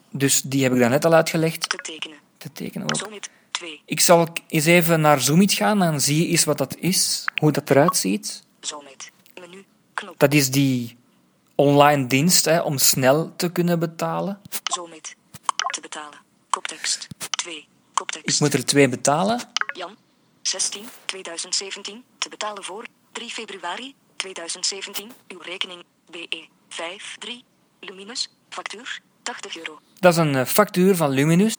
Dus 0.10 0.41
die 0.41 0.63
heb 0.63 0.74
ik 0.74 0.80
daar 0.80 0.89
net 0.89 1.06
al 1.06 1.13
uitgelegd. 1.13 1.70
Te 1.70 1.78
tekenen. 1.78 2.17
Te 2.38 2.52
tekenen 2.52 2.89
ook. 2.89 2.98
Zomit 2.98 3.30
2. 3.52 3.82
Ik 3.86 4.00
zal 4.00 4.28
eens 4.48 4.65
even 4.65 5.02
naar 5.02 5.22
Zoomit 5.22 5.54
gaan 5.54 5.84
en 5.84 6.02
zie 6.02 6.22
je 6.22 6.28
eens 6.28 6.43
wat 6.43 6.58
dat 6.58 6.76
is. 6.80 7.26
Hoe 7.36 7.52
dat 7.52 7.70
eruit 7.70 7.98
ziet. 7.98 8.43
Zomit. 8.60 9.12
Menu. 9.39 9.65
Knop. 9.93 10.20
Dat 10.20 10.34
is 10.34 10.52
die 10.52 10.96
online 11.58 12.08
dienst 12.08 12.46
hè, 12.46 12.60
om 12.60 12.78
snel 12.78 13.34
te 13.36 13.52
kunnen 13.52 13.80
betalen. 13.80 14.39
Te 15.67 15.82
betalen. 15.82 16.20
Koptekst. 16.50 17.08
2. 17.30 17.67
Koptekst. 17.93 18.36
Ik 18.36 18.39
moet 18.39 18.54
er 18.54 18.65
twee 18.65 18.89
betalen. 18.89 19.41
Jan. 19.74 19.96
16. 20.41 20.86
2017. 21.06 22.04
Te 22.17 22.30
betalen 22.30 22.63
voor 22.63 22.86
3 23.12 23.30
februari 23.30 23.96
2017. 24.15 25.12
Uw 25.28 25.39
rekening. 25.39 25.84
BE. 26.12 26.48
5. 26.70 27.15
3. 27.20 27.43
Luminus. 27.80 28.30
Factuur. 28.50 29.02
80 29.24 29.58
euro. 29.58 29.80
Dat 30.00 30.12
is 30.12 30.20
een 30.20 30.36
eh, 30.36 30.46
factuur 30.46 30.96
van 30.96 31.10
Luminus. 31.10 31.56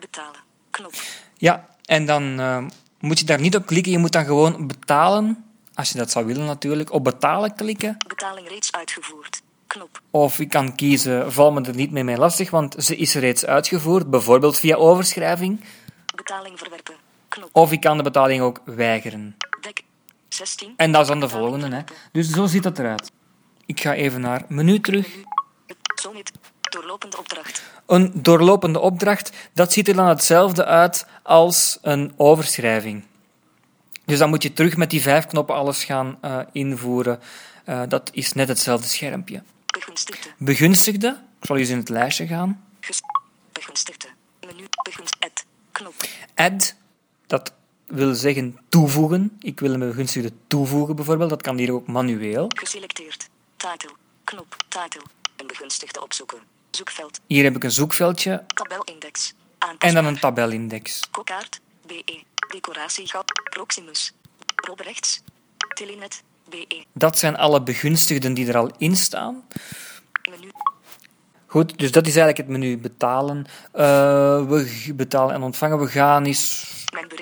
Betalen. 0.00 0.40
Knop. 0.70 0.94
Ja, 1.36 1.68
en 1.84 2.06
dan 2.06 2.40
eh, 2.40 2.64
moet 3.00 3.18
je 3.18 3.24
daar 3.24 3.40
niet 3.40 3.56
op 3.56 3.66
klikken. 3.66 3.92
Je 3.92 3.98
moet 3.98 4.12
dan 4.12 4.24
gewoon 4.24 4.66
betalen. 4.66 5.44
Als 5.74 5.90
je 5.90 5.98
dat 5.98 6.10
zou 6.10 6.26
willen 6.26 6.46
natuurlijk. 6.46 6.92
Op 6.92 7.04
betalen 7.04 7.54
klikken. 7.54 7.96
Betaling 8.06 8.48
reeds 8.48 8.72
uitgevoerd. 8.72 9.42
Knop. 9.66 10.00
Of 10.10 10.38
ik 10.38 10.48
kan 10.48 10.74
kiezen, 10.74 11.32
val 11.32 11.52
me 11.52 11.60
er 11.60 11.74
niet 11.74 11.90
mee 11.90 12.04
mee 12.04 12.16
lastig, 12.16 12.50
want 12.50 12.74
ze 12.78 12.96
is 12.96 13.14
reeds 13.14 13.46
uitgevoerd. 13.46 14.10
Bijvoorbeeld 14.10 14.58
via 14.58 14.76
overschrijving. 14.76 15.64
Betaling 16.14 16.58
verwerpen. 16.58 16.94
Knop. 17.28 17.48
Of 17.52 17.72
ik 17.72 17.80
kan 17.80 17.96
de 17.96 18.02
betaling 18.02 18.42
ook 18.42 18.60
weigeren. 18.64 19.36
Dek. 19.60 19.82
16. 20.28 20.74
En 20.76 20.92
dat 20.92 21.00
is 21.02 21.08
dan 21.08 21.20
de 21.20 21.28
volgende. 21.28 21.76
Hè. 21.76 21.82
Dus 22.12 22.30
zo 22.30 22.46
ziet 22.46 22.62
dat 22.62 22.78
eruit. 22.78 23.10
Ik 23.66 23.80
ga 23.80 23.94
even 23.94 24.20
naar 24.20 24.44
menu 24.48 24.80
terug. 24.80 25.08
Zomit. 25.94 26.32
Doorlopende 26.60 27.18
opdracht. 27.18 27.62
Een 27.86 28.10
doorlopende 28.14 28.78
opdracht, 28.78 29.32
dat 29.52 29.72
ziet 29.72 29.88
er 29.88 29.94
dan 29.94 30.06
hetzelfde 30.06 30.64
uit 30.64 31.06
als 31.22 31.78
een 31.82 32.12
overschrijving. 32.16 33.04
Dus 34.04 34.18
dan 34.18 34.28
moet 34.28 34.42
je 34.42 34.52
terug 34.52 34.76
met 34.76 34.90
die 34.90 35.02
vijf 35.02 35.26
knoppen 35.26 35.54
alles 35.54 35.84
gaan 35.84 36.18
eh, 36.20 36.38
invoeren. 36.52 37.20
Eh, 37.64 37.82
dat 37.88 38.10
is 38.12 38.32
net 38.32 38.48
hetzelfde 38.48 38.88
schermpje. 38.88 39.42
Begunstigde. 39.66 40.28
Begunstigde, 40.36 41.08
ik 41.40 41.46
zal 41.46 41.56
eens 41.56 41.68
in 41.68 41.78
het 41.78 41.88
lijstje 41.88 42.26
gaan. 42.26 42.64
Ges 42.80 43.00
begunstigde. 43.52 44.08
Menu. 44.46 44.64
Begunst. 44.82 45.16
Add. 45.18 45.44
Knop. 45.72 45.94
Add, 46.34 46.76
dat 47.26 47.52
wil 47.86 48.14
zeggen 48.14 48.58
toevoegen. 48.68 49.36
Ik 49.40 49.60
wil 49.60 49.72
een 49.72 49.78
begunstigde 49.78 50.32
toevoegen 50.46 50.96
bijvoorbeeld, 50.96 51.30
dat 51.30 51.42
kan 51.42 51.56
hier 51.58 51.72
ook 51.72 51.86
manueel. 51.86 52.46
Geselecteerd. 52.48 53.28
Title. 53.56 53.90
Knop. 54.24 54.56
Title. 54.68 55.02
Een 55.36 55.46
begunstigde 55.46 56.02
opzoeken. 56.02 56.38
Zoekveld. 56.70 57.20
Hier 57.26 57.44
heb 57.44 57.56
ik 57.56 57.64
een 57.64 57.70
zoekveldje 57.70 58.44
Tabelindex. 58.46 59.34
en 59.78 59.94
dan 59.94 60.04
een 60.04 60.18
tabelindex. 60.18 61.00
Kokkaart. 61.10 61.60
BE. 61.86 62.22
Decoratiegat. 62.48 63.32
Proximus. 63.50 64.12
Rob 64.54 64.80
rechts. 64.80 65.22
Telenet. 65.74 66.22
BE. 66.48 66.84
Dat 66.92 67.18
zijn 67.18 67.36
alle 67.36 67.62
begunstigden 67.62 68.34
die 68.34 68.48
er 68.48 68.56
al 68.56 68.70
in 68.78 68.96
staan. 68.96 69.44
Menu. 70.30 70.50
Goed, 71.46 71.78
dus 71.78 71.92
dat 71.92 72.06
is 72.06 72.16
eigenlijk 72.16 72.36
het 72.36 72.58
menu 72.58 72.78
betalen. 72.78 73.46
Eh, 73.72 73.82
we 74.46 74.92
betalen 74.94 75.34
en 75.34 75.42
ontvangen. 75.42 75.78
We 75.78 75.86
gaan 75.86 76.24
eens 76.24 76.72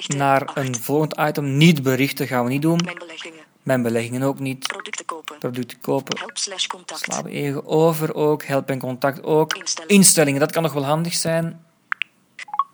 naar 0.07 0.45
acht. 0.45 0.57
een 0.57 0.75
volgend 0.75 1.19
item. 1.19 1.57
Niet 1.57 1.83
berichten 1.83 2.27
gaan 2.27 2.45
we 2.45 2.51
niet 2.51 2.63
doen. 2.63 2.81
Mijn 2.85 2.99
beleggingen. 2.99 3.45
Mijn 3.63 3.83
beleggingen 3.83 4.23
ook 4.23 4.39
niet. 4.39 4.67
Producten 4.67 5.05
kopen. 5.05 5.39
Producten 5.39 5.81
kopen. 5.81 6.19
Help 6.19 6.39
slash 6.39 6.67
contact. 6.67 7.01
Slaan 7.01 7.23
we 7.23 7.31
even 7.31 7.67
over 7.67 8.15
ook. 8.15 8.43
Help 8.43 8.71
en 8.71 8.79
contact 8.79 9.23
ook. 9.23 9.55
Instellingen. 9.55 9.97
Instellingen, 9.97 10.41
dat 10.41 10.53
kan 10.53 10.63
nog 10.63 10.73
wel 10.73 10.85
handig 10.85 11.15
zijn. 11.15 11.65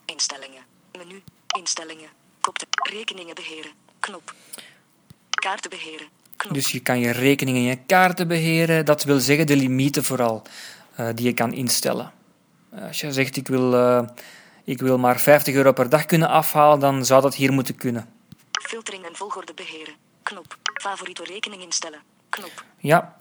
Instellingen. 0.05 0.63
Menu. 0.99 1.23
Instellingen. 1.59 2.09
Kopte. 2.49 2.67
Rekeningen 2.91 3.35
beheren. 3.35 3.71
Knop. 4.01 4.35
Kaarten 5.31 5.71
beheren. 5.71 6.07
Knop. 6.37 6.55
Dus 6.55 6.71
je 6.71 6.81
kan 6.81 6.99
je 6.99 7.11
rekeningen 7.11 7.63
en 7.63 7.69
je 7.69 7.79
kaarten 7.87 8.29
beheren. 8.29 8.85
Dat 8.85 9.05
wil 9.05 9.19
zeggen 9.19 9.47
de 9.47 9.57
limieten 9.57 10.05
vooral 10.05 10.43
eh, 10.95 11.09
die 11.15 11.27
je 11.27 11.33
kan 11.33 11.53
instellen. 11.53 12.13
Eh, 12.71 12.83
Als 12.87 13.01
je 13.01 13.13
zegt 13.13 13.37
ik 13.37 13.49
wil, 13.49 13.75
eh, 13.75 14.09
ik 14.65 14.81
wil 14.81 14.99
maar 14.99 15.21
50 15.21 15.55
euro 15.55 15.73
per 15.73 15.89
dag 15.89 16.05
kunnen 16.07 16.29
afhalen, 16.29 16.81
dan 16.81 17.05
zou 17.05 17.23
dat 17.23 17.35
hier 17.35 17.53
moeten 17.53 17.77
kunnen. 17.77 18.09
Filtering 18.63 19.05
en 19.07 19.17
volgorde 19.17 19.55
beheren. 19.55 19.95
Knop. 20.23 20.57
Favoriete 20.75 21.25
rekening 21.25 21.63
instellen. 21.63 22.01
Knop. 22.29 22.65
Ja. 22.79 23.17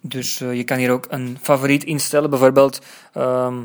Dus 0.00 0.38
je 0.38 0.64
kan 0.64 0.78
hier 0.78 0.90
ook 0.90 1.06
een 1.08 1.38
favoriet 1.42 1.84
instellen. 1.84 2.30
Bijvoorbeeld, 2.30 2.80
ehm, 3.12 3.62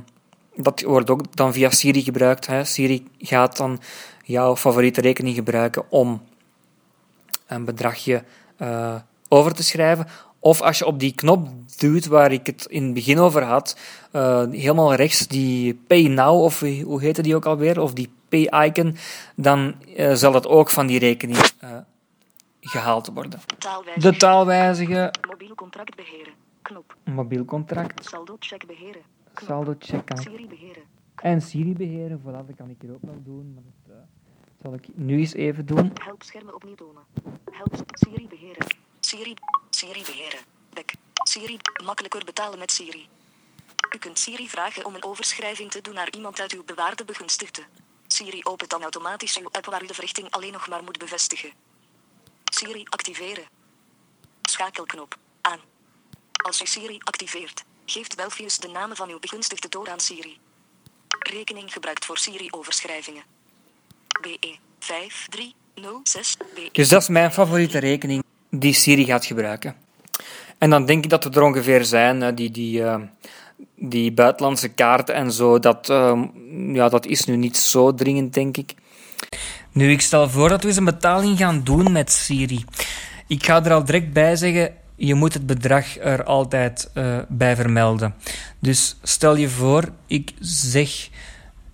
dat 0.57 0.81
wordt 0.81 1.09
ook 1.09 1.35
dan 1.35 1.53
via 1.53 1.69
Siri 1.69 2.01
gebruikt. 2.01 2.47
Hè. 2.47 2.63
Siri 2.63 3.07
gaat 3.19 3.57
dan 3.57 3.79
jouw 4.23 4.55
favoriete 4.55 5.01
rekening 5.01 5.35
gebruiken 5.35 5.91
om 5.91 6.21
een 7.47 7.65
bedragje 7.65 8.23
eh, 8.57 8.95
over 9.27 9.53
te 9.53 9.63
schrijven. 9.63 10.07
Of 10.39 10.61
als 10.61 10.77
je 10.77 10.85
op 10.85 10.99
die 10.99 11.15
knop 11.15 11.47
duwt 11.77 12.05
waar 12.05 12.31
ik 12.31 12.45
het 12.45 12.65
in 12.69 12.83
het 12.83 12.93
begin 12.93 13.19
over 13.19 13.43
had, 13.43 13.77
eh, 14.11 14.43
helemaal 14.51 14.93
rechts 14.93 15.27
die 15.27 15.73
Pay 15.87 16.07
Now, 16.07 16.43
of 16.43 16.59
hoe 16.59 17.01
heette 17.01 17.21
die 17.21 17.35
ook 17.35 17.45
alweer, 17.45 17.81
of 17.81 17.93
die 17.93 18.09
Pay-icon, 18.29 18.97
dan 19.35 19.75
eh, 19.95 20.13
zal 20.13 20.31
dat 20.31 20.47
ook 20.47 20.69
van 20.69 20.87
die 20.87 20.99
rekening 20.99 21.37
eh, 21.59 21.69
gehaald 22.61 23.09
worden. 23.13 23.41
De 23.95 24.17
taal 24.17 24.45
wijzigen, 24.45 25.19
Mobiel 25.29 25.55
contract 25.55 25.95
beheren. 25.95 26.33
Knop. 26.61 26.95
mobiel 27.03 27.45
contract, 27.45 28.05
Saldo 28.05 28.35
check 28.39 28.65
beheren. 28.65 29.01
Saldo 29.39 29.75
check 29.79 30.05
kan 30.05 30.19
ik. 30.19 30.27
Siri 30.27 30.47
beheren. 30.47 30.83
En 31.15 31.41
Siri 31.41 31.73
beheren, 31.73 32.21
voilà, 32.21 32.45
dat 32.47 32.55
kan 32.55 32.69
ik 32.69 32.81
hier 32.81 32.91
ook 32.91 33.01
wel 33.01 33.23
doen. 33.23 33.53
Maar 33.53 33.63
dat 33.63 33.95
eh, 33.95 34.01
zal 34.61 34.73
ik 34.73 34.87
nu 34.93 35.17
eens 35.17 35.33
even 35.33 35.65
doen. 35.65 35.91
Help 36.03 36.23
schermen 36.23 36.55
opnieuw 36.55 36.75
tonen. 36.75 37.03
Help 37.51 37.75
Siri 37.91 38.27
beheren. 38.27 38.65
Siri. 38.99 39.33
Siri 39.69 40.03
beheren. 40.03 40.39
Back. 40.73 40.91
Siri. 41.13 41.57
Makkelijker 41.83 42.25
betalen 42.25 42.59
met 42.59 42.71
Siri. 42.71 43.07
U 43.95 43.97
kunt 43.97 44.19
Siri 44.19 44.49
vragen 44.49 44.85
om 44.85 44.95
een 44.95 45.03
overschrijving 45.03 45.71
te 45.71 45.81
doen 45.81 45.93
naar 45.93 46.11
iemand 46.11 46.39
uit 46.39 46.51
uw 46.51 46.63
bewaarde 46.63 47.05
begunstigde. 47.05 47.63
Siri 48.07 48.41
opent 48.43 48.69
dan 48.69 48.81
automatisch 48.81 49.37
uw 49.37 49.49
app 49.51 49.65
waar 49.65 49.83
u 49.83 49.87
de 49.87 49.93
verrichting 49.93 50.31
alleen 50.31 50.51
nog 50.51 50.67
maar 50.67 50.83
moet 50.83 50.97
bevestigen. 50.97 51.51
Siri 52.43 52.83
activeren. 52.89 53.43
Schakelknop. 54.41 55.17
Aan. 55.41 55.59
Als 56.43 56.61
u 56.61 56.65
Siri 56.65 56.97
activeert, 57.03 57.65
geeft 57.91 58.15
Belfius 58.15 58.57
de 58.57 58.67
namen 58.67 58.95
van 58.95 59.09
uw 59.09 59.19
begunstigde 59.19 59.69
door 59.69 59.89
aan 59.89 59.99
Siri. 59.99 60.37
Rekening 61.19 61.73
gebruikt 61.73 62.05
voor 62.05 62.17
Siri-overschrijvingen. 62.17 63.23
BE 64.21 64.55
5306 64.79 66.37
BE. 66.55 66.69
Dus 66.71 66.89
dat 66.89 67.01
is 67.01 67.07
mijn 67.07 67.31
favoriete 67.31 67.77
rekening 67.77 68.23
die 68.49 68.73
Siri 68.73 69.05
gaat 69.05 69.25
gebruiken. 69.25 69.75
En 70.57 70.69
dan 70.69 70.85
denk 70.85 71.03
ik 71.03 71.09
dat 71.09 71.23
we 71.23 71.29
er 71.29 71.41
ongeveer 71.41 71.85
zijn, 71.85 72.35
die, 72.35 72.51
die, 72.51 72.83
eh, 72.83 73.01
die 73.75 74.11
buitenlandse 74.11 74.67
kaarten 74.67 75.15
en 75.15 75.31
zo. 75.31 75.59
Dat, 75.59 75.89
eh, 75.89 76.23
ja, 76.73 76.89
dat 76.89 77.05
is 77.05 77.25
nu 77.25 77.35
niet 77.35 77.57
zo 77.57 77.93
dringend, 77.93 78.33
denk 78.33 78.57
ik. 78.57 78.73
Nu, 79.71 79.91
ik 79.91 80.01
stel 80.01 80.29
voor 80.29 80.49
dat 80.49 80.61
we 80.61 80.67
eens 80.67 80.77
een 80.77 80.85
betaling 80.85 81.37
gaan 81.37 81.63
doen 81.63 81.91
met 81.91 82.11
Siri. 82.11 82.65
Ik 83.27 83.45
ga 83.45 83.63
er 83.63 83.73
al 83.73 83.85
direct 83.85 84.13
bij 84.13 84.35
zeggen, 84.35 84.75
je 84.97 85.13
moet 85.13 85.33
het 85.33 85.45
bedrag 85.45 85.97
er 85.97 86.23
altijd 86.23 86.89
eh, 86.93 87.17
bij 87.27 87.55
vermelden. 87.55 88.13
Dus 88.59 88.95
stel 89.03 89.35
je 89.35 89.49
voor, 89.49 89.89
ik 90.07 90.33
zeg 90.39 91.09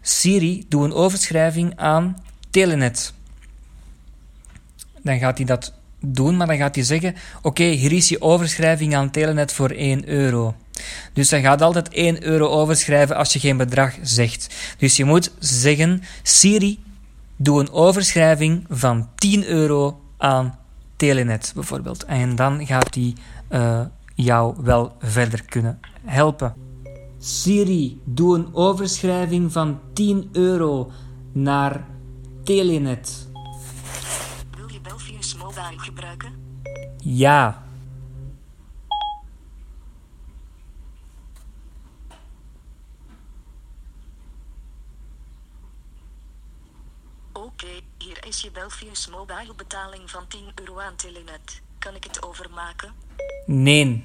Siri, 0.01 0.65
doe 0.69 0.85
een 0.85 0.93
overschrijving 0.93 1.73
aan 1.75 2.23
Telenet. 2.49 3.13
Dan 5.01 5.19
gaat 5.19 5.37
hij 5.37 5.45
dat 5.45 5.73
doen, 5.99 6.37
maar 6.37 6.47
dan 6.47 6.57
gaat 6.57 6.75
hij 6.75 6.83
zeggen: 6.83 7.15
Oké, 7.41 7.63
hier 7.63 7.91
is 7.91 8.09
je 8.09 8.21
overschrijving 8.21 8.95
aan 8.95 9.11
Telenet 9.11 9.51
voor 9.51 9.69
1 9.69 10.07
euro. 10.07 10.55
Dus 11.13 11.29
hij 11.29 11.41
gaat 11.41 11.61
altijd 11.61 11.89
1 11.89 12.23
euro 12.23 12.47
overschrijven 12.47 13.15
als 13.15 13.33
je 13.33 13.39
geen 13.39 13.57
bedrag 13.57 13.93
zegt. 14.01 14.55
Dus 14.77 14.97
je 14.97 15.05
moet 15.05 15.31
zeggen: 15.39 16.03
Siri, 16.23 16.79
doe 17.35 17.59
een 17.59 17.71
overschrijving 17.71 18.65
van 18.69 19.09
10 19.15 19.45
euro 19.45 20.01
aan 20.17 20.57
Telenet, 20.95 21.51
bijvoorbeeld. 21.55 22.03
En 22.03 22.35
dan 22.35 22.65
gaat 22.65 22.95
hij 22.95 23.15
eh, 23.47 23.85
jou 24.15 24.55
wel 24.63 24.95
verder 24.99 25.43
kunnen 25.45 25.79
helpen. 26.05 26.53
Siri, 27.19 28.01
doe 28.03 28.35
een 28.37 28.53
overschrijving 28.53 29.51
van 29.51 29.79
10 29.93 30.29
euro 30.31 30.91
naar 31.31 31.85
Telenet. 32.43 33.27
Wil 34.57 34.69
je 34.71 34.81
Belfius 34.81 35.35
Mobile 35.35 35.79
gebruiken? 35.79 36.33
Ja. 36.97 37.63
Oké, 47.33 47.67
is 48.27 48.41
je 48.41 48.51
Belfius 48.51 49.07
Mobile 49.07 49.53
betaling 49.55 50.09
van 50.09 50.27
10 50.27 50.39
euro 50.55 50.79
aan 50.79 50.95
Telenet. 50.95 51.61
Kan 51.79 51.95
ik 51.95 52.03
het 52.03 52.23
overmaken? 52.23 52.91
Nee. 53.45 54.03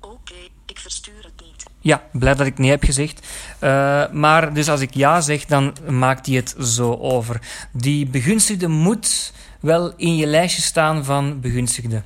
Oké, 0.00 0.34
ik 0.66 0.78
verstuur 0.78 1.24
het 1.24 1.46
niet. 1.46 1.64
Ja, 1.80 2.02
blij 2.12 2.34
dat 2.34 2.46
ik 2.46 2.58
nee 2.58 2.70
heb 2.70 2.84
gezegd. 2.84 3.26
Eh, 3.58 4.10
maar 4.10 4.54
dus 4.54 4.68
als 4.68 4.80
ik 4.80 4.94
ja 4.94 5.20
zeg, 5.20 5.44
dan 5.44 5.76
maakt 5.88 6.26
hij 6.26 6.36
het 6.36 6.54
zo 6.60 6.94
over. 6.94 7.40
Die 7.72 8.06
begunstigde 8.06 8.68
moet 8.68 9.32
wel 9.60 9.92
in 9.96 10.16
je 10.16 10.26
lijstje 10.26 10.62
staan 10.62 11.04
van 11.04 11.40
begunstigden. 11.40 12.04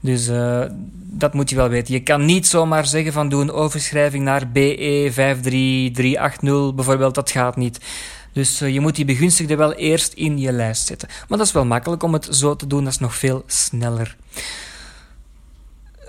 Dus 0.00 0.28
eh, 0.28 0.64
dat 0.94 1.34
moet 1.34 1.50
je 1.50 1.56
wel 1.56 1.68
weten. 1.68 1.94
Je 1.94 2.02
kan 2.02 2.24
niet 2.24 2.46
zomaar 2.46 2.86
zeggen 2.86 3.12
van 3.12 3.28
doe 3.28 3.42
een 3.42 3.52
overschrijving 3.52 4.24
naar 4.24 4.50
BE 4.50 5.10
53380 5.12 6.74
bijvoorbeeld. 6.74 7.14
Dat 7.14 7.30
gaat 7.30 7.56
niet. 7.56 7.80
Dus 8.32 8.60
eh, 8.60 8.72
je 8.72 8.80
moet 8.80 8.96
die 8.96 9.04
begunstigde 9.04 9.56
wel 9.56 9.72
eerst 9.72 10.12
in 10.12 10.38
je 10.38 10.52
lijst 10.52 10.86
zetten. 10.86 11.08
Maar 11.28 11.38
dat 11.38 11.46
is 11.46 11.52
wel 11.52 11.64
makkelijk 11.64 12.02
om 12.02 12.12
het 12.12 12.28
zo 12.30 12.56
te 12.56 12.66
doen. 12.66 12.84
Dat 12.84 12.92
is 12.92 12.98
nog 12.98 13.16
veel 13.16 13.42
sneller. 13.46 14.16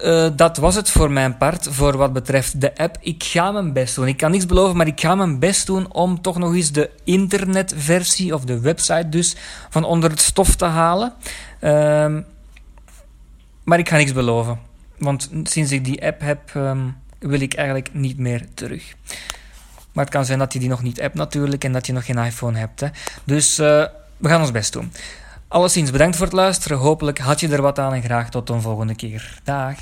Eh, 0.03 0.29
dat 0.35 0.57
was 0.57 0.75
het 0.75 0.89
voor 0.89 1.11
mijn 1.11 1.37
part, 1.37 1.67
voor 1.69 1.97
wat 1.97 2.13
betreft 2.13 2.61
de 2.61 2.75
app. 2.75 2.97
Ik 2.99 3.23
ga 3.23 3.51
mijn 3.51 3.73
best 3.73 3.95
doen. 3.95 4.07
Ik 4.07 4.17
kan 4.17 4.31
niks 4.31 4.45
beloven, 4.45 4.77
maar 4.77 4.87
ik 4.87 4.99
ga 4.99 5.15
mijn 5.15 5.39
best 5.39 5.65
doen 5.65 5.93
om 5.93 6.21
toch 6.21 6.37
nog 6.37 6.53
eens 6.53 6.71
de 6.71 6.89
internetversie, 7.03 8.33
of 8.33 8.45
de 8.45 8.59
website 8.59 9.09
dus, 9.09 9.35
van 9.69 9.83
onder 9.83 10.09
het 10.09 10.21
stof 10.21 10.55
te 10.55 10.65
halen. 10.65 11.13
Ehm, 11.59 12.21
maar 13.63 13.79
ik 13.79 13.89
ga 13.89 13.97
niks 13.97 14.13
beloven. 14.13 14.59
Want 14.97 15.29
sinds 15.43 15.71
ik 15.71 15.85
die 15.85 16.05
app 16.05 16.21
heb, 16.21 16.39
ehm, 16.53 16.87
wil 17.19 17.39
ik 17.39 17.53
eigenlijk 17.53 17.93
niet 17.93 18.17
meer 18.17 18.45
terug. 18.53 18.95
Maar 19.93 20.03
het 20.03 20.13
kan 20.13 20.25
zijn 20.25 20.39
dat 20.39 20.53
je 20.53 20.59
die 20.59 20.69
nog 20.69 20.81
niet 20.81 20.99
hebt 20.99 21.15
natuurlijk 21.15 21.63
en 21.63 21.71
dat 21.71 21.85
je 21.85 21.93
nog 21.93 22.05
geen 22.05 22.17
iPhone 22.17 22.57
hebt. 22.57 22.79
Hè. 22.79 22.87
Dus 23.23 23.59
eh, 23.59 23.85
we 24.17 24.29
gaan 24.29 24.41
ons 24.41 24.51
best 24.51 24.73
doen. 24.73 24.91
Alleszins 25.47 25.91
bedankt 25.91 26.15
voor 26.15 26.25
het 26.25 26.35
luisteren. 26.35 26.77
Hopelijk 26.77 27.17
had 27.17 27.39
je 27.39 27.47
er 27.47 27.61
wat 27.61 27.79
aan 27.79 27.93
en 27.93 28.03
graag 28.03 28.29
tot 28.29 28.49
een 28.49 28.61
volgende 28.61 28.95
keer. 28.95 29.39
Dag. 29.43 29.75